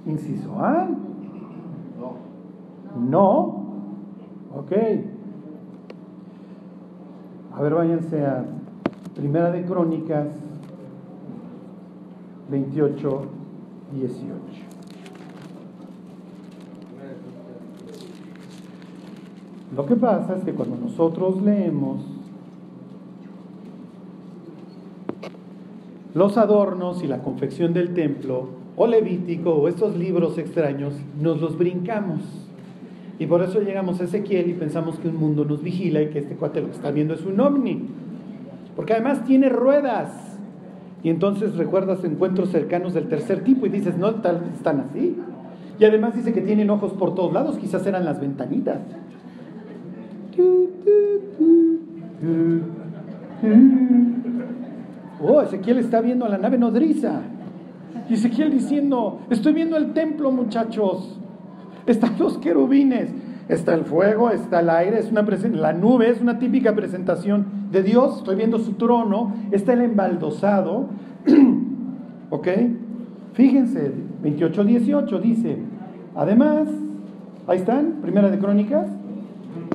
[0.05, 0.87] Inciso A.
[3.09, 3.63] No.
[4.55, 4.71] Ok.
[7.55, 8.45] A ver, váyanse a
[9.15, 10.27] Primera de Crónicas
[12.49, 13.21] 28,
[13.93, 14.73] 18.
[19.75, 22.03] Lo que pasa es que cuando nosotros leemos
[26.13, 31.57] los adornos y la confección del templo, o Levítico, o estos libros extraños, nos los
[31.57, 32.21] brincamos.
[33.19, 36.19] Y por eso llegamos a Ezequiel y pensamos que un mundo nos vigila y que
[36.19, 37.83] este cuate lo que está viendo es un ovni.
[38.75, 40.39] Porque además tiene ruedas.
[41.03, 45.15] Y entonces recuerdas encuentros cercanos del tercer tipo y dices, no, tal- están así.
[45.79, 48.79] Y además dice que tienen ojos por todos lados, quizás eran las ventanitas.
[55.21, 57.21] Oh, Ezequiel está viendo a la nave nodriza.
[58.09, 61.19] Y Ezequiel diciendo, estoy viendo el templo, muchachos.
[61.85, 63.09] Están los querubines,
[63.49, 67.83] está el fuego, está el aire, es una la nube es una típica presentación de
[67.83, 68.17] Dios.
[68.19, 70.87] Estoy viendo su trono, está el embaldosado.
[72.29, 72.47] ¿Ok?
[73.33, 73.91] Fíjense,
[74.23, 75.57] 28-18 dice,
[76.15, 76.67] además,
[77.47, 78.87] ahí están, primera de crónicas,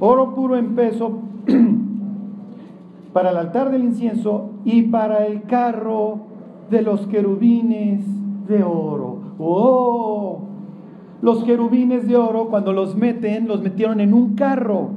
[0.01, 1.23] oro puro en peso
[3.13, 6.28] para el altar del incienso y para el carro
[6.71, 8.05] de los querubines
[8.49, 9.19] de oro.
[9.39, 10.41] ¡Oh!
[11.21, 14.91] Los querubines de oro, cuando los meten, los metieron en un carro.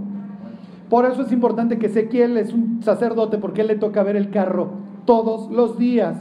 [0.90, 4.30] Por eso es importante que Ezequiel es un sacerdote, porque él le toca ver el
[4.30, 4.70] carro
[5.06, 6.18] todos los días.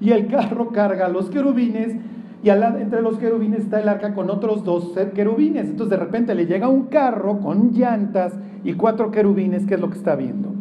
[0.00, 1.96] Y el carro carga a los querubines,
[2.42, 5.66] y entre los querubines está el arca con otros dos querubines.
[5.66, 9.90] Entonces de repente le llega un carro con llantas y cuatro querubines, ¿qué es lo
[9.90, 10.57] que está viendo?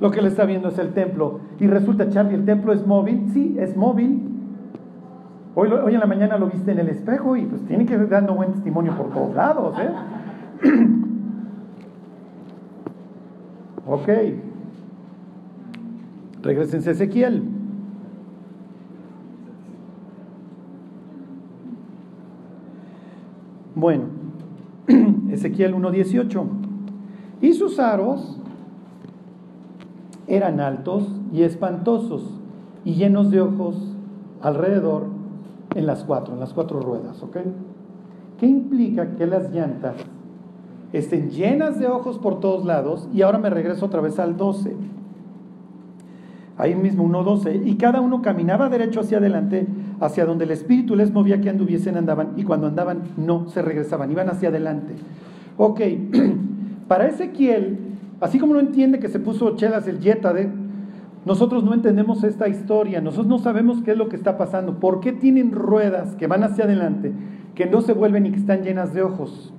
[0.00, 1.40] Lo que le está viendo es el templo.
[1.60, 3.30] Y resulta, Charlie, ¿el templo es móvil?
[3.32, 4.22] Sí, es móvil.
[5.54, 8.34] Hoy en la mañana lo viste en el espejo y pues tiene que ir dando
[8.34, 10.68] buen testimonio por todos lados, ¿eh?
[13.86, 14.08] ok.
[16.42, 17.44] Regresense a Ezequiel.
[23.76, 24.04] Bueno,
[25.30, 26.46] Ezequiel 1.18.
[27.42, 28.40] Y sus aros
[30.36, 32.22] eran altos y espantosos
[32.84, 33.76] y llenos de ojos
[34.40, 35.06] alrededor
[35.74, 37.38] en las cuatro, en las cuatro ruedas, ¿ok?
[38.38, 39.94] ¿Qué implica que las llantas
[40.92, 43.08] estén llenas de ojos por todos lados?
[43.12, 44.76] Y ahora me regreso otra vez al 12.
[46.56, 47.62] Ahí mismo 1.12.
[47.64, 49.66] Y cada uno caminaba derecho hacia adelante,
[50.00, 52.32] hacia donde el Espíritu les movía que anduviesen, andaban.
[52.36, 54.94] Y cuando andaban, no se regresaban, iban hacia adelante.
[55.56, 55.80] Ok,
[56.88, 57.78] para Ezequiel,
[58.24, 60.48] así como no entiende que se puso chelas el yeta de...
[61.26, 65.00] Nosotros no entendemos esta historia, nosotros no sabemos qué es lo que está pasando, por
[65.00, 67.12] qué tienen ruedas que van hacia adelante,
[67.54, 69.52] que no se vuelven y que están llenas de ojos.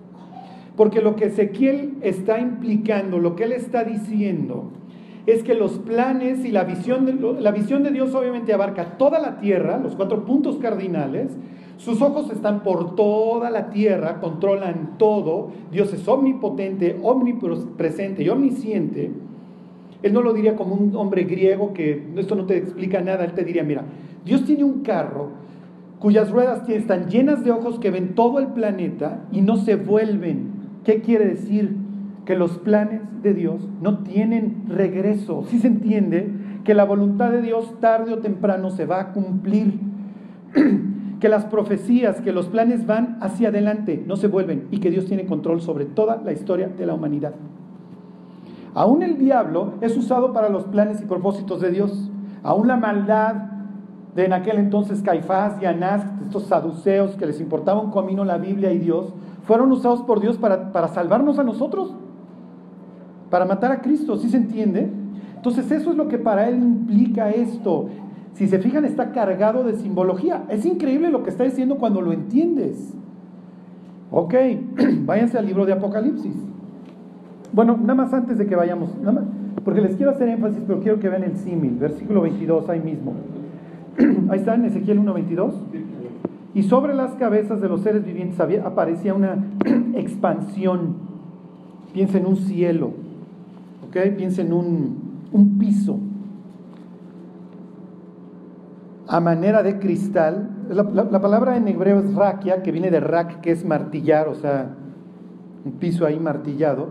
[0.75, 4.71] Porque lo que Ezequiel está implicando, lo que él está diciendo,
[5.27, 9.19] es que los planes y la visión de, la visión de Dios obviamente abarca toda
[9.19, 11.37] la tierra, los cuatro puntos cardinales,
[11.77, 15.49] Sus ojos están por toda la tierra, controlan todo.
[15.71, 19.11] Dios es omnipotente, omnipresente y omnisciente.
[20.01, 23.25] Él no lo diría como un hombre griego que esto no te explica nada.
[23.25, 23.83] Él te diría, mira,
[24.23, 25.29] Dios tiene un carro
[25.99, 30.51] cuyas ruedas están llenas de ojos que ven todo el planeta y no se vuelven.
[30.83, 31.75] ¿Qué quiere decir?
[32.25, 35.43] Que los planes de Dios no tienen regreso.
[35.47, 36.29] Si se entiende
[36.63, 39.79] que la voluntad de Dios tarde o temprano se va a cumplir.
[41.25, 45.07] que las profecías, que los planes van hacia adelante, no se vuelven y que Dios
[45.07, 47.33] tiene control sobre toda la historia de la humanidad.
[48.75, 52.11] Aún el diablo es usado para los planes y propósitos de Dios.
[52.43, 53.33] Aún la maldad
[54.13, 58.37] de en aquel entonces Caifás y Anás, estos saduceos que les importaba un comino la
[58.37, 59.11] Biblia y Dios,
[59.45, 61.91] fueron usados por Dios para, para salvarnos a nosotros,
[63.31, 64.91] para matar a Cristo, ¿sí se entiende?
[65.37, 67.87] Entonces eso es lo que para él implica esto.
[68.35, 70.43] Si se fijan, está cargado de simbología.
[70.49, 72.93] Es increíble lo que está diciendo cuando lo entiendes.
[74.11, 74.33] Ok,
[75.05, 76.35] váyanse al libro de Apocalipsis.
[77.53, 79.23] Bueno, nada más antes de que vayamos, nada más,
[79.63, 83.13] porque les quiero hacer énfasis, pero quiero que vean el símil, versículo 22, ahí mismo.
[84.29, 85.53] ahí está en Ezequiel 1.22.
[86.55, 89.37] Y sobre las cabezas de los seres vivientes aparecía una
[89.95, 90.95] expansión.
[91.93, 92.91] Piensa en un cielo,
[93.87, 94.13] ¿ok?
[94.17, 94.97] Piensa en un,
[95.31, 95.99] un piso
[99.07, 100.49] a manera de cristal.
[100.69, 104.75] La, palabra en hebreo es rakia, que viene de rak, que es martillar, o sea,
[105.63, 106.89] un piso ahí martillado.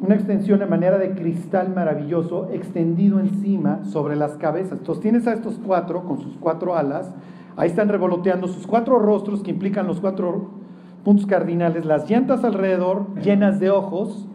[0.00, 4.78] Una extensión a manera de cristal maravilloso extendido encima sobre las cabezas.
[4.78, 7.12] Entonces tienes a estos cuatro con sus cuatro alas,
[7.56, 10.50] ahí están revoloteando sus cuatro rostros que implican los cuatro
[11.04, 14.28] puntos cardinales, las llantas alrededor llenas de ojos,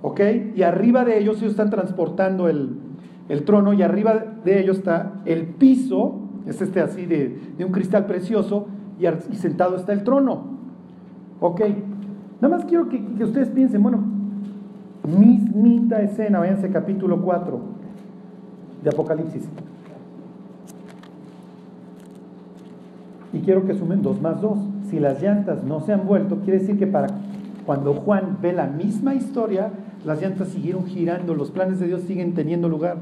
[0.00, 0.20] ¿ok?
[0.54, 2.78] Y arriba de ellos ellos están transportando el,
[3.28, 8.06] el trono y arriba de ellos está el piso, es este así de, un cristal
[8.06, 8.66] precioso,
[8.98, 10.54] y, sentado está el trono.
[11.40, 11.60] Ok,
[12.40, 14.02] nada más quiero que, ustedes piensen, bueno,
[15.06, 17.60] mismita escena, váyanse capítulo 4
[18.82, 19.48] de Apocalipsis.
[23.32, 24.58] Y quiero que sumen 2 más 2.
[24.90, 27.08] Si las llantas no se han vuelto, quiere decir que para
[27.66, 29.70] cuando Juan ve la misma historia,
[30.04, 32.98] las llantas siguieron girando, los planes de Dios siguen teniendo lugar.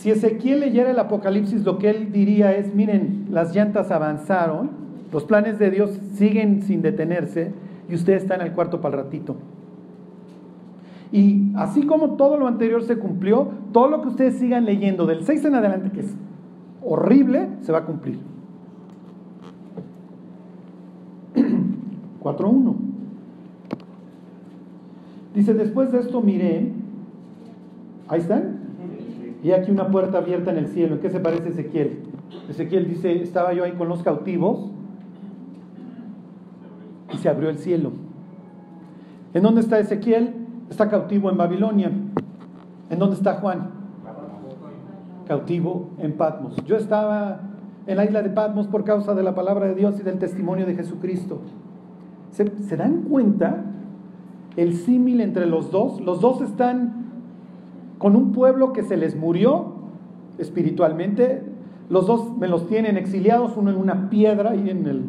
[0.00, 4.70] Si Ezequiel leyera el Apocalipsis, lo que él diría es, miren, las llantas avanzaron,
[5.12, 7.52] los planes de Dios siguen sin detenerse
[7.86, 9.36] y usted está en el cuarto para el ratito.
[11.12, 15.22] Y así como todo lo anterior se cumplió, todo lo que ustedes sigan leyendo del
[15.22, 16.14] 6 en adelante, que es
[16.82, 18.20] horrible, se va a cumplir.
[21.34, 22.74] 4.1.
[25.34, 26.72] Dice, después de esto miré,
[28.08, 28.59] ahí están,
[29.42, 30.94] y aquí una puerta abierta en el cielo.
[30.94, 32.00] ¿En qué se parece Ezequiel?
[32.48, 34.70] Ezequiel dice, estaba yo ahí con los cautivos
[37.12, 37.92] y se abrió el cielo.
[39.32, 40.34] ¿En dónde está Ezequiel?
[40.68, 41.90] Está cautivo en Babilonia.
[42.90, 43.70] ¿En dónde está Juan?
[45.26, 46.56] Cautivo en Patmos.
[46.66, 47.40] Yo estaba
[47.86, 50.66] en la isla de Patmos por causa de la palabra de Dios y del testimonio
[50.66, 51.40] de Jesucristo.
[52.32, 53.64] ¿Se, ¿se dan cuenta
[54.56, 56.00] el símil entre los dos?
[56.00, 56.99] Los dos están
[58.00, 59.74] con un pueblo que se les murió
[60.38, 61.42] espiritualmente.
[61.90, 65.04] Los dos me los tienen exiliados, uno en una piedra y en el,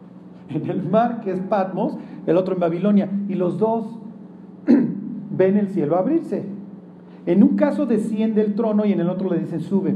[0.48, 3.08] en el mar, que es Patmos, el otro en Babilonia.
[3.28, 3.86] Y los dos
[5.30, 6.44] ven el cielo abrirse.
[7.26, 9.94] En un caso desciende el trono y en el otro le dicen sube.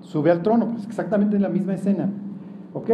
[0.00, 2.08] Sube al trono, pues exactamente en la misma escena.
[2.72, 2.90] ¿Ok?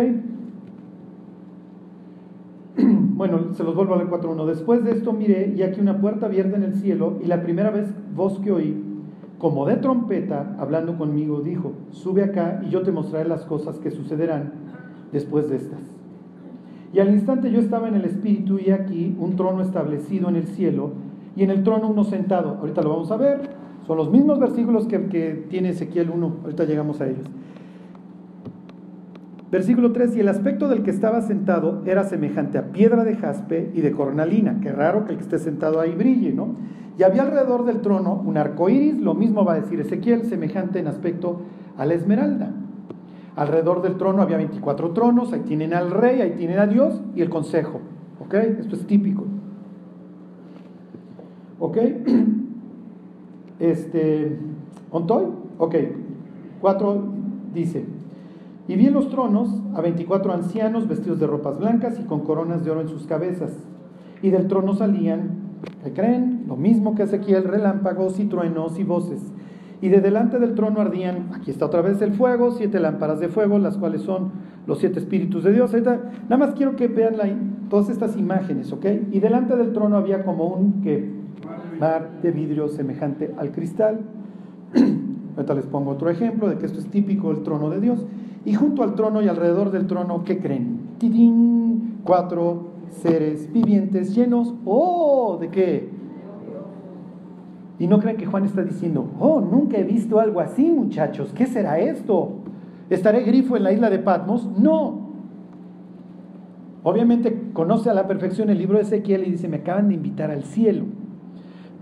[3.20, 4.46] Bueno, se los vuelvo a leer 4.1.
[4.46, 7.70] Después de esto miré y aquí una puerta abierta en el cielo y la primera
[7.70, 8.82] vez voz que oí,
[9.38, 13.90] como de trompeta, hablando conmigo, dijo, sube acá y yo te mostraré las cosas que
[13.90, 14.52] sucederán
[15.12, 15.80] después de estas.
[16.92, 20.44] Y al instante yo estaba en el espíritu y aquí un trono establecido en el
[20.44, 20.90] cielo
[21.36, 22.56] y en el trono uno sentado.
[22.60, 23.50] Ahorita lo vamos a ver.
[23.86, 26.36] Son los mismos versículos que, que tiene Ezequiel 1.
[26.44, 27.26] Ahorita llegamos a ellos.
[29.50, 33.72] Versículo 3, y el aspecto del que estaba sentado era semejante a piedra de jaspe
[33.74, 34.60] y de cornalina.
[34.60, 36.54] Qué raro que el que esté sentado ahí brille, ¿no?
[36.96, 40.78] Y había alrededor del trono un arco iris, lo mismo va a decir Ezequiel, semejante
[40.78, 41.40] en aspecto
[41.76, 42.52] a la esmeralda.
[43.34, 47.22] Alrededor del trono había 24 tronos, ahí tienen al rey, ahí tienen a Dios y
[47.22, 47.80] el consejo.
[48.20, 48.34] ¿Ok?
[48.34, 49.24] Esto es típico.
[51.58, 51.78] ¿Ok?
[53.58, 54.38] Este,
[54.90, 55.24] ¿Ontoy?
[55.58, 55.74] Ok.
[56.62, 57.04] 4
[57.52, 57.84] dice,
[58.70, 62.64] y vi en los tronos a 24 ancianos vestidos de ropas blancas y con coronas
[62.64, 63.50] de oro en sus cabezas.
[64.22, 66.44] Y del trono salían, ¿qué creen?
[66.46, 69.20] Lo mismo que Ezequiel, relámpagos y truenos y voces.
[69.82, 73.28] y de delante del trono ardían, aquí está otra vez el fuego, siete lámparas de
[73.28, 74.30] fuego, las cuales son
[74.68, 75.72] los siete espíritus de Dios.
[75.72, 78.86] nada más quiero que vean todas estas imágenes, ¿ok?
[79.10, 81.10] Y delante del trono había como un que
[81.80, 83.98] mar de vidrio semejante al cristal.
[85.36, 88.06] Ahorita les pongo otro ejemplo de que esto es típico del trono de Dios.
[88.44, 90.80] Y junto al trono y alrededor del trono, ¿qué creen?
[90.98, 92.00] ¡Tidín!
[92.04, 95.38] Cuatro seres vivientes llenos, ¡oh!
[95.40, 95.90] ¿De qué?
[97.78, 101.46] Y no creen que Juan está diciendo, oh, nunca he visto algo así, muchachos, ¿qué
[101.46, 102.32] será esto?
[102.90, 104.46] ¿Estaré grifo en la isla de Patmos?
[104.58, 105.10] No.
[106.82, 110.30] Obviamente conoce a la perfección el libro de Ezequiel y dice, me acaban de invitar
[110.30, 110.84] al cielo.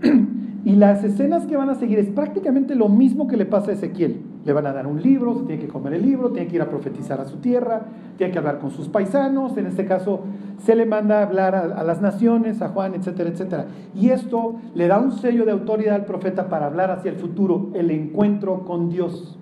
[0.65, 3.73] y las escenas que van a seguir es prácticamente lo mismo que le pasa a
[3.75, 4.21] Ezequiel.
[4.45, 6.61] Le van a dar un libro, se tiene que comer el libro, tiene que ir
[6.61, 7.83] a profetizar a su tierra,
[8.17, 10.21] tiene que hablar con sus paisanos, en este caso
[10.57, 13.65] se le manda a hablar a, las naciones, a Juan, etcétera, etcétera.
[13.95, 17.69] Y esto le da un sello de autoridad al profeta para hablar hacia el futuro,
[17.73, 19.39] el encuentro con Dios.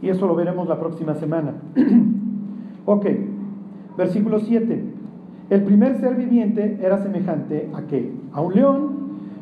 [0.00, 1.54] Y eso lo veremos la próxima semana.
[2.86, 3.06] ok,
[3.96, 4.84] versículo 7.
[5.50, 8.12] El primer ser viviente era semejante a qué?
[8.32, 8.91] A un león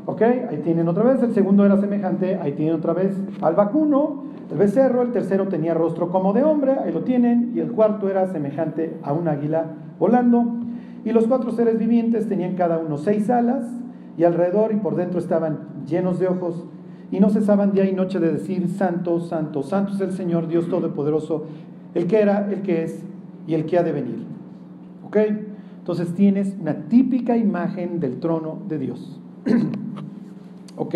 [0.06, 0.22] ¿Ok?
[0.22, 1.22] Ahí tienen otra vez.
[1.22, 2.36] El segundo era semejante.
[2.36, 5.02] Ahí tienen otra vez al vacuno, el becerro.
[5.02, 6.72] El tercero tenía rostro como de hombre.
[6.72, 7.52] Ahí lo tienen.
[7.54, 9.66] Y el cuarto era semejante a un águila
[9.98, 10.44] volando.
[11.04, 13.66] Y los cuatro seres vivientes tenían cada uno seis alas.
[14.16, 16.64] Y alrededor y por dentro estaban llenos de ojos.
[17.12, 20.68] Y no cesaban día y noche de decir: Santo, Santo, Santo es el Señor Dios
[20.68, 21.44] Todopoderoso,
[21.94, 23.02] el que era, el que es
[23.46, 24.24] y el que ha de venir.
[25.04, 25.16] ¿Ok?
[25.78, 29.20] Entonces tienes una típica imagen del trono de Dios.
[30.76, 30.94] ok,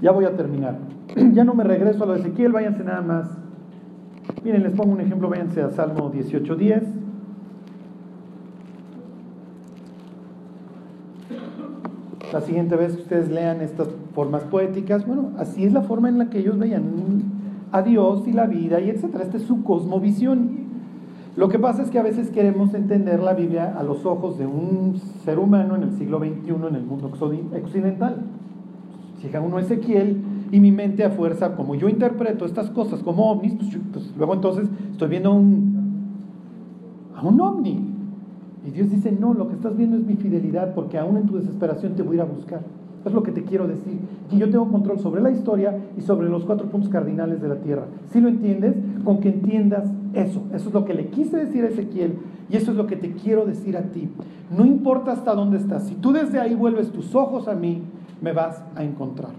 [0.00, 0.78] ya voy a terminar.
[1.32, 3.30] ya no me regreso a lo Ezequiel, váyanse nada más.
[4.44, 6.82] Miren, les pongo un ejemplo, váyanse a Salmo 18.10.
[12.32, 16.18] La siguiente vez que ustedes lean estas formas poéticas, bueno, así es la forma en
[16.18, 16.82] la que ellos veían
[17.72, 19.24] a Dios y la vida y etcétera.
[19.24, 20.61] Esta es su cosmovisión.
[21.34, 24.46] Lo que pasa es que a veces queremos entender la Biblia a los ojos de
[24.46, 28.16] un ser humano en el siglo XXI en el mundo occidental.
[29.22, 30.20] Llega uno Ezequiel
[30.50, 34.34] y mi mente a fuerza, como yo interpreto estas cosas como ovnis, pues, pues, luego
[34.34, 35.74] entonces estoy viendo un,
[37.16, 37.80] a un ovni.
[38.66, 41.36] Y Dios dice, no, lo que estás viendo es mi fidelidad porque aún en tu
[41.36, 42.60] desesperación te voy a ir a buscar.
[43.04, 43.98] Es lo que te quiero decir.
[44.30, 47.56] Que yo tengo control sobre la historia y sobre los cuatro puntos cardinales de la
[47.56, 47.86] tierra.
[48.12, 48.74] Si lo entiendes,
[49.04, 50.42] con que entiendas eso.
[50.54, 52.14] Eso es lo que le quise decir a Ezequiel
[52.48, 54.08] y eso es lo que te quiero decir a ti.
[54.56, 55.84] No importa hasta dónde estás.
[55.84, 57.82] Si tú desde ahí vuelves tus ojos a mí,
[58.20, 59.32] me vas a encontrar.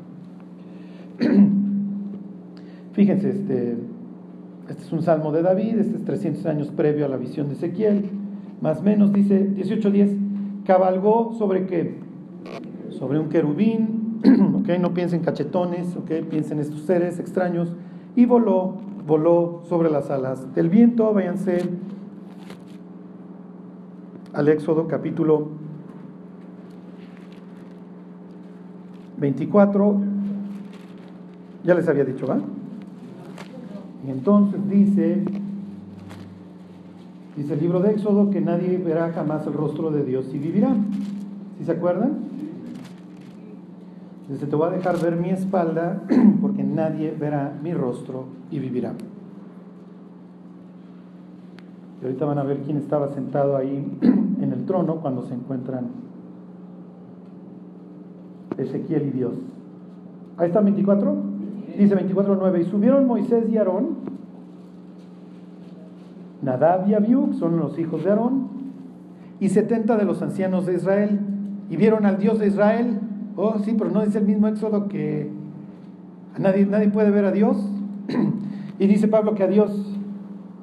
[2.94, 3.78] Fíjense, este,
[4.70, 7.54] este es un salmo de David, este es 300 años previo a la visión de
[7.54, 8.10] Ezequiel.
[8.62, 11.98] Más o menos dice 18.10, cabalgó sobre qué?
[12.98, 14.20] Sobre un querubín,
[14.62, 14.80] ¿okay?
[14.80, 16.24] no piensen cachetones, ¿okay?
[16.24, 17.76] piensen estos seres extraños,
[18.16, 18.76] y voló,
[19.08, 21.14] voló sobre las alas del viento.
[21.14, 21.58] Váyanse
[24.34, 25.48] al Éxodo capítulo
[29.18, 30.02] 24.
[31.64, 32.40] Ya les había dicho, ¿va?
[34.06, 35.24] Y entonces dice,
[37.38, 40.76] dice el libro de Éxodo que nadie verá jamás el rostro de Dios y vivirá.
[41.58, 42.33] ¿Sí se acuerdan?
[44.30, 46.02] Dice, te voy a dejar ver mi espalda
[46.42, 48.94] porque nadie verá mi rostro y vivirá.
[52.02, 55.88] Y ahorita van a ver quién estaba sentado ahí en el trono cuando se encuentran
[58.58, 59.34] Ezequiel y Dios.
[60.38, 61.16] Ahí está 24.
[61.78, 62.62] Dice 24.9.
[62.62, 64.14] Y subieron Moisés y Aarón.
[66.42, 68.48] Nadab y Abiú, son los hijos de Aarón.
[69.40, 71.20] Y 70 de los ancianos de Israel.
[71.70, 73.00] Y vieron al Dios de Israel
[73.36, 75.30] Oh, sí, pero no dice el mismo Éxodo que
[76.38, 77.58] nadie, nadie puede ver a Dios.
[78.80, 79.98] y dice Pablo que a Dios,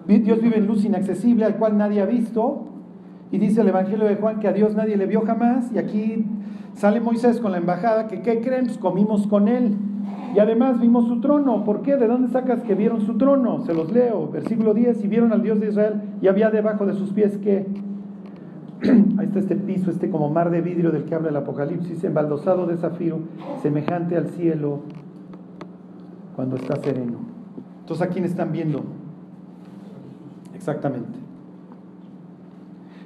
[0.06, 2.66] Dios vive en luz inaccesible al cual nadie ha visto.
[3.32, 5.72] Y dice el Evangelio de Juan que a Dios nadie le vio jamás.
[5.72, 6.24] Y aquí
[6.74, 8.66] sale Moisés con la embajada que, ¿qué creen?
[8.66, 9.76] Pues comimos con él.
[10.34, 11.64] Y además vimos su trono.
[11.64, 11.96] ¿Por qué?
[11.96, 13.64] ¿De dónde sacas que vieron su trono?
[13.66, 14.28] Se los leo.
[14.28, 15.04] Versículo 10.
[15.04, 17.66] Y vieron al Dios de Israel y había debajo de sus pies que
[19.18, 22.66] Ahí está este piso, este como mar de vidrio del que habla el Apocalipsis, embaldosado
[22.66, 23.18] de zafiro,
[23.62, 24.80] semejante al cielo
[26.34, 27.18] cuando está sereno.
[27.80, 28.82] Entonces, ¿a quién están viendo?
[30.54, 31.18] Exactamente.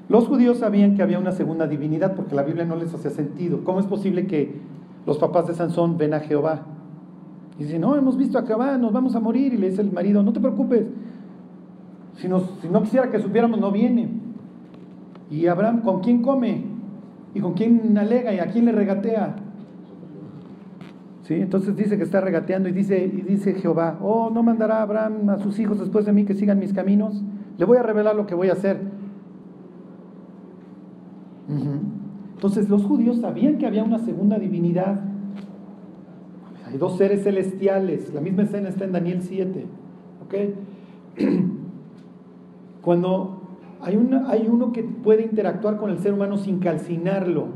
[0.09, 3.65] Los judíos sabían que había una segunda divinidad porque la Biblia no les hacía sentido.
[3.65, 4.55] ¿Cómo es posible que
[5.07, 6.67] los papás de Sansón ven a Jehová?
[7.59, 9.55] Y dicen, no, hemos visto a Jehová, nos vamos a morir.
[9.55, 10.85] Y le dice el marido, no te preocupes.
[12.17, 12.29] Si,
[12.61, 14.24] si no quisiera que supiéramos, no viene.
[15.35, 16.63] ¿Y Abraham con quién come?
[17.35, 18.33] ¿Y con quién alega?
[18.33, 19.35] ¿Y a quién le regatea?
[21.23, 21.35] ¿Sí?
[21.35, 25.39] Entonces dice que está regateando y dice, y dice Jehová, oh, no mandará Abraham a
[25.39, 27.21] sus hijos después de mí que sigan mis caminos.
[27.59, 28.81] Le voy a revelar lo que voy a hacer.
[32.35, 35.01] Entonces los judíos sabían que había una segunda divinidad.
[36.65, 38.15] Hay dos seres celestiales.
[38.15, 39.67] La misma escena está en Daniel 7.
[42.83, 43.44] Cuando
[43.85, 47.49] hay, uno que puede interactuar con el ser humano sin calcinarlo.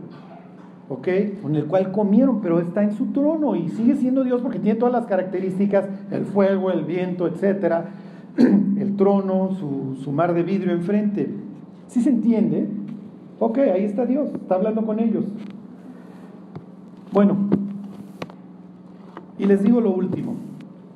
[0.89, 1.09] ¿ok?
[1.43, 4.79] Con el cual comieron, pero está en su trono y sigue siendo Dios porque tiene
[4.79, 7.87] todas las características, el fuego, el viento, etcétera,
[8.37, 11.29] el trono, su, su mar de vidrio enfrente.
[11.89, 12.69] ¿Sí se entiende?
[13.39, 15.25] Ok, ahí está Dios, está hablando con ellos.
[17.13, 17.37] Bueno,
[19.39, 20.35] y les digo lo último.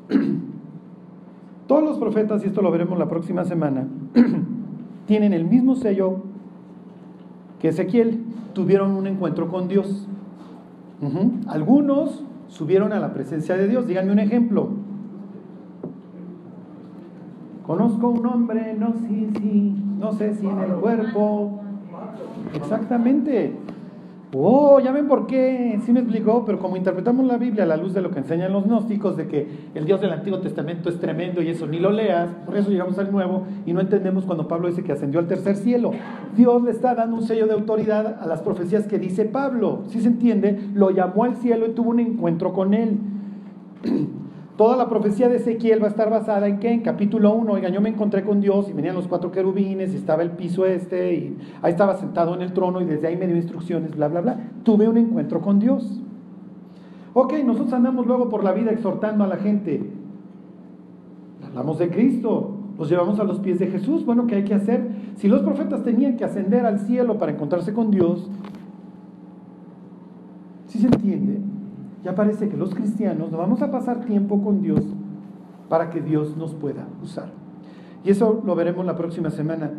[1.66, 3.87] Todos los profetas, y esto lo veremos la próxima semana,
[5.13, 6.23] tienen el mismo sello
[7.61, 10.09] que Ezequiel, tuvieron un encuentro con Dios.
[11.49, 13.87] Algunos subieron a la presencia de Dios.
[13.87, 14.71] Díganme un ejemplo.
[17.67, 21.61] Conozco un hombre, no, sí, sí, no sé si en el cuerpo.
[22.55, 23.55] Exactamente.
[24.35, 27.76] Oh, ya ven por qué, sí me explicó, pero como interpretamos la Biblia a la
[27.76, 30.99] luz de lo que enseñan los gnósticos, de que el Dios del Antiguo Testamento es
[30.99, 34.49] tremendo y eso ni lo leas, por eso llegamos al Nuevo y no entendemos cuando
[34.49, 35.91] Pablo dice que ascendió al tercer cielo.
[36.35, 40.01] Dios le está dando un sello de autoridad a las profecías que dice Pablo, si
[40.01, 42.99] se entiende, lo llamó al cielo y tuvo un encuentro con él.
[44.57, 46.72] Toda la profecía de Ezequiel va a estar basada en qué?
[46.72, 49.96] En capítulo 1, oigan, yo me encontré con Dios y venían los cuatro querubines y
[49.96, 53.26] estaba el piso este y ahí estaba sentado en el trono y desde ahí me
[53.26, 54.50] dio instrucciones, bla, bla, bla.
[54.62, 56.03] Tuve un encuentro con Dios.
[57.14, 59.90] Ok, nosotros andamos luego por la vida exhortando a la gente.
[61.46, 64.05] Hablamos de Cristo, los llevamos a los pies de Jesús.
[64.05, 64.86] Bueno, ¿qué hay que hacer?
[65.16, 68.30] Si los profetas tenían que ascender al cielo para encontrarse con Dios,
[70.66, 71.38] ¿sí se entiende?
[72.05, 74.82] Ya parece que los cristianos no vamos a pasar tiempo con Dios
[75.68, 77.30] para que Dios nos pueda usar.
[78.05, 79.70] Y eso lo veremos la próxima semana,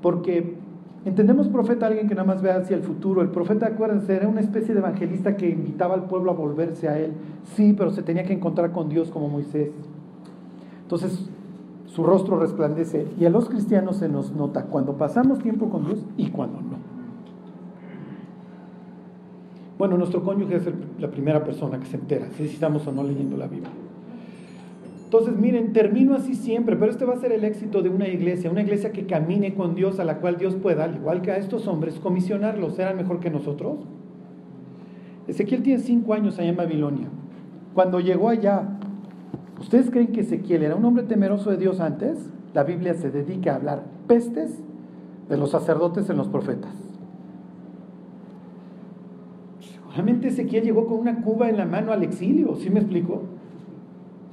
[0.00, 0.56] porque
[1.04, 3.22] entendemos profeta alguien que nada más ve hacia el futuro.
[3.22, 6.98] El profeta, acuérdense, era una especie de evangelista que invitaba al pueblo a volverse a
[6.98, 7.12] él.
[7.56, 9.70] Sí, pero se tenía que encontrar con Dios como Moisés.
[10.82, 11.28] Entonces,
[11.86, 13.06] su rostro resplandece.
[13.18, 16.81] Y a los cristianos se nos nota cuando pasamos tiempo con Dios y cuando no.
[19.82, 20.62] Bueno, nuestro cónyuge es
[21.00, 23.72] la primera persona que se entera, si estamos o no leyendo la Biblia.
[25.06, 28.48] Entonces, miren, termino así siempre, pero este va a ser el éxito de una iglesia,
[28.48, 31.36] una iglesia que camine con Dios, a la cual Dios pueda, al igual que a
[31.36, 32.76] estos hombres, comisionarlos.
[32.76, 33.80] ¿Serán mejor que nosotros?
[35.26, 37.08] Ezequiel tiene cinco años allá en Babilonia.
[37.74, 38.78] Cuando llegó allá,
[39.60, 42.30] ¿ustedes creen que Ezequiel era un hombre temeroso de Dios antes?
[42.54, 44.62] La Biblia se dedica a hablar pestes
[45.28, 46.91] de los sacerdotes en los profetas.
[49.92, 53.22] Realmente Ezequiel llegó con una cuba en la mano al exilio, ¿sí me explico?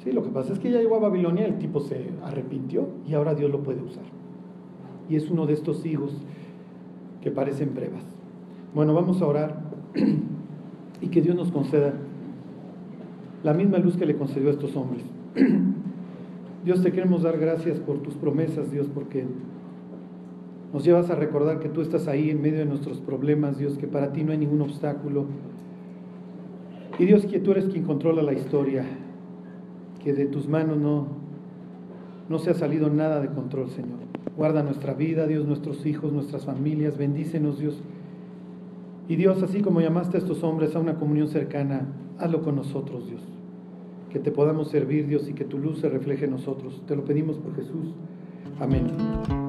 [0.03, 3.13] Sí, lo que pasa es que ya llegó a Babilonia, el tipo se arrepintió y
[3.13, 4.05] ahora Dios lo puede usar.
[5.09, 6.15] Y es uno de estos hijos
[7.21, 8.03] que parecen brevas.
[8.73, 9.59] Bueno, vamos a orar
[11.01, 11.93] y que Dios nos conceda
[13.43, 15.03] la misma luz que le concedió a estos hombres.
[16.65, 19.25] Dios, te queremos dar gracias por tus promesas, Dios, porque
[20.73, 23.87] nos llevas a recordar que tú estás ahí en medio de nuestros problemas, Dios, que
[23.87, 25.25] para ti no hay ningún obstáculo.
[26.99, 28.85] Y Dios, que tú eres quien controla la historia,
[30.03, 31.07] que de tus manos no,
[32.27, 33.99] no se ha salido nada de control, Señor.
[34.37, 37.81] Guarda nuestra vida, Dios, nuestros hijos, nuestras familias, bendícenos, Dios.
[39.07, 41.87] Y Dios, así como llamaste a estos hombres a una comunión cercana,
[42.19, 43.21] hazlo con nosotros, Dios.
[44.11, 46.83] Que te podamos servir, Dios, y que tu luz se refleje en nosotros.
[46.87, 47.95] Te lo pedimos por Jesús.
[48.59, 49.48] Amén.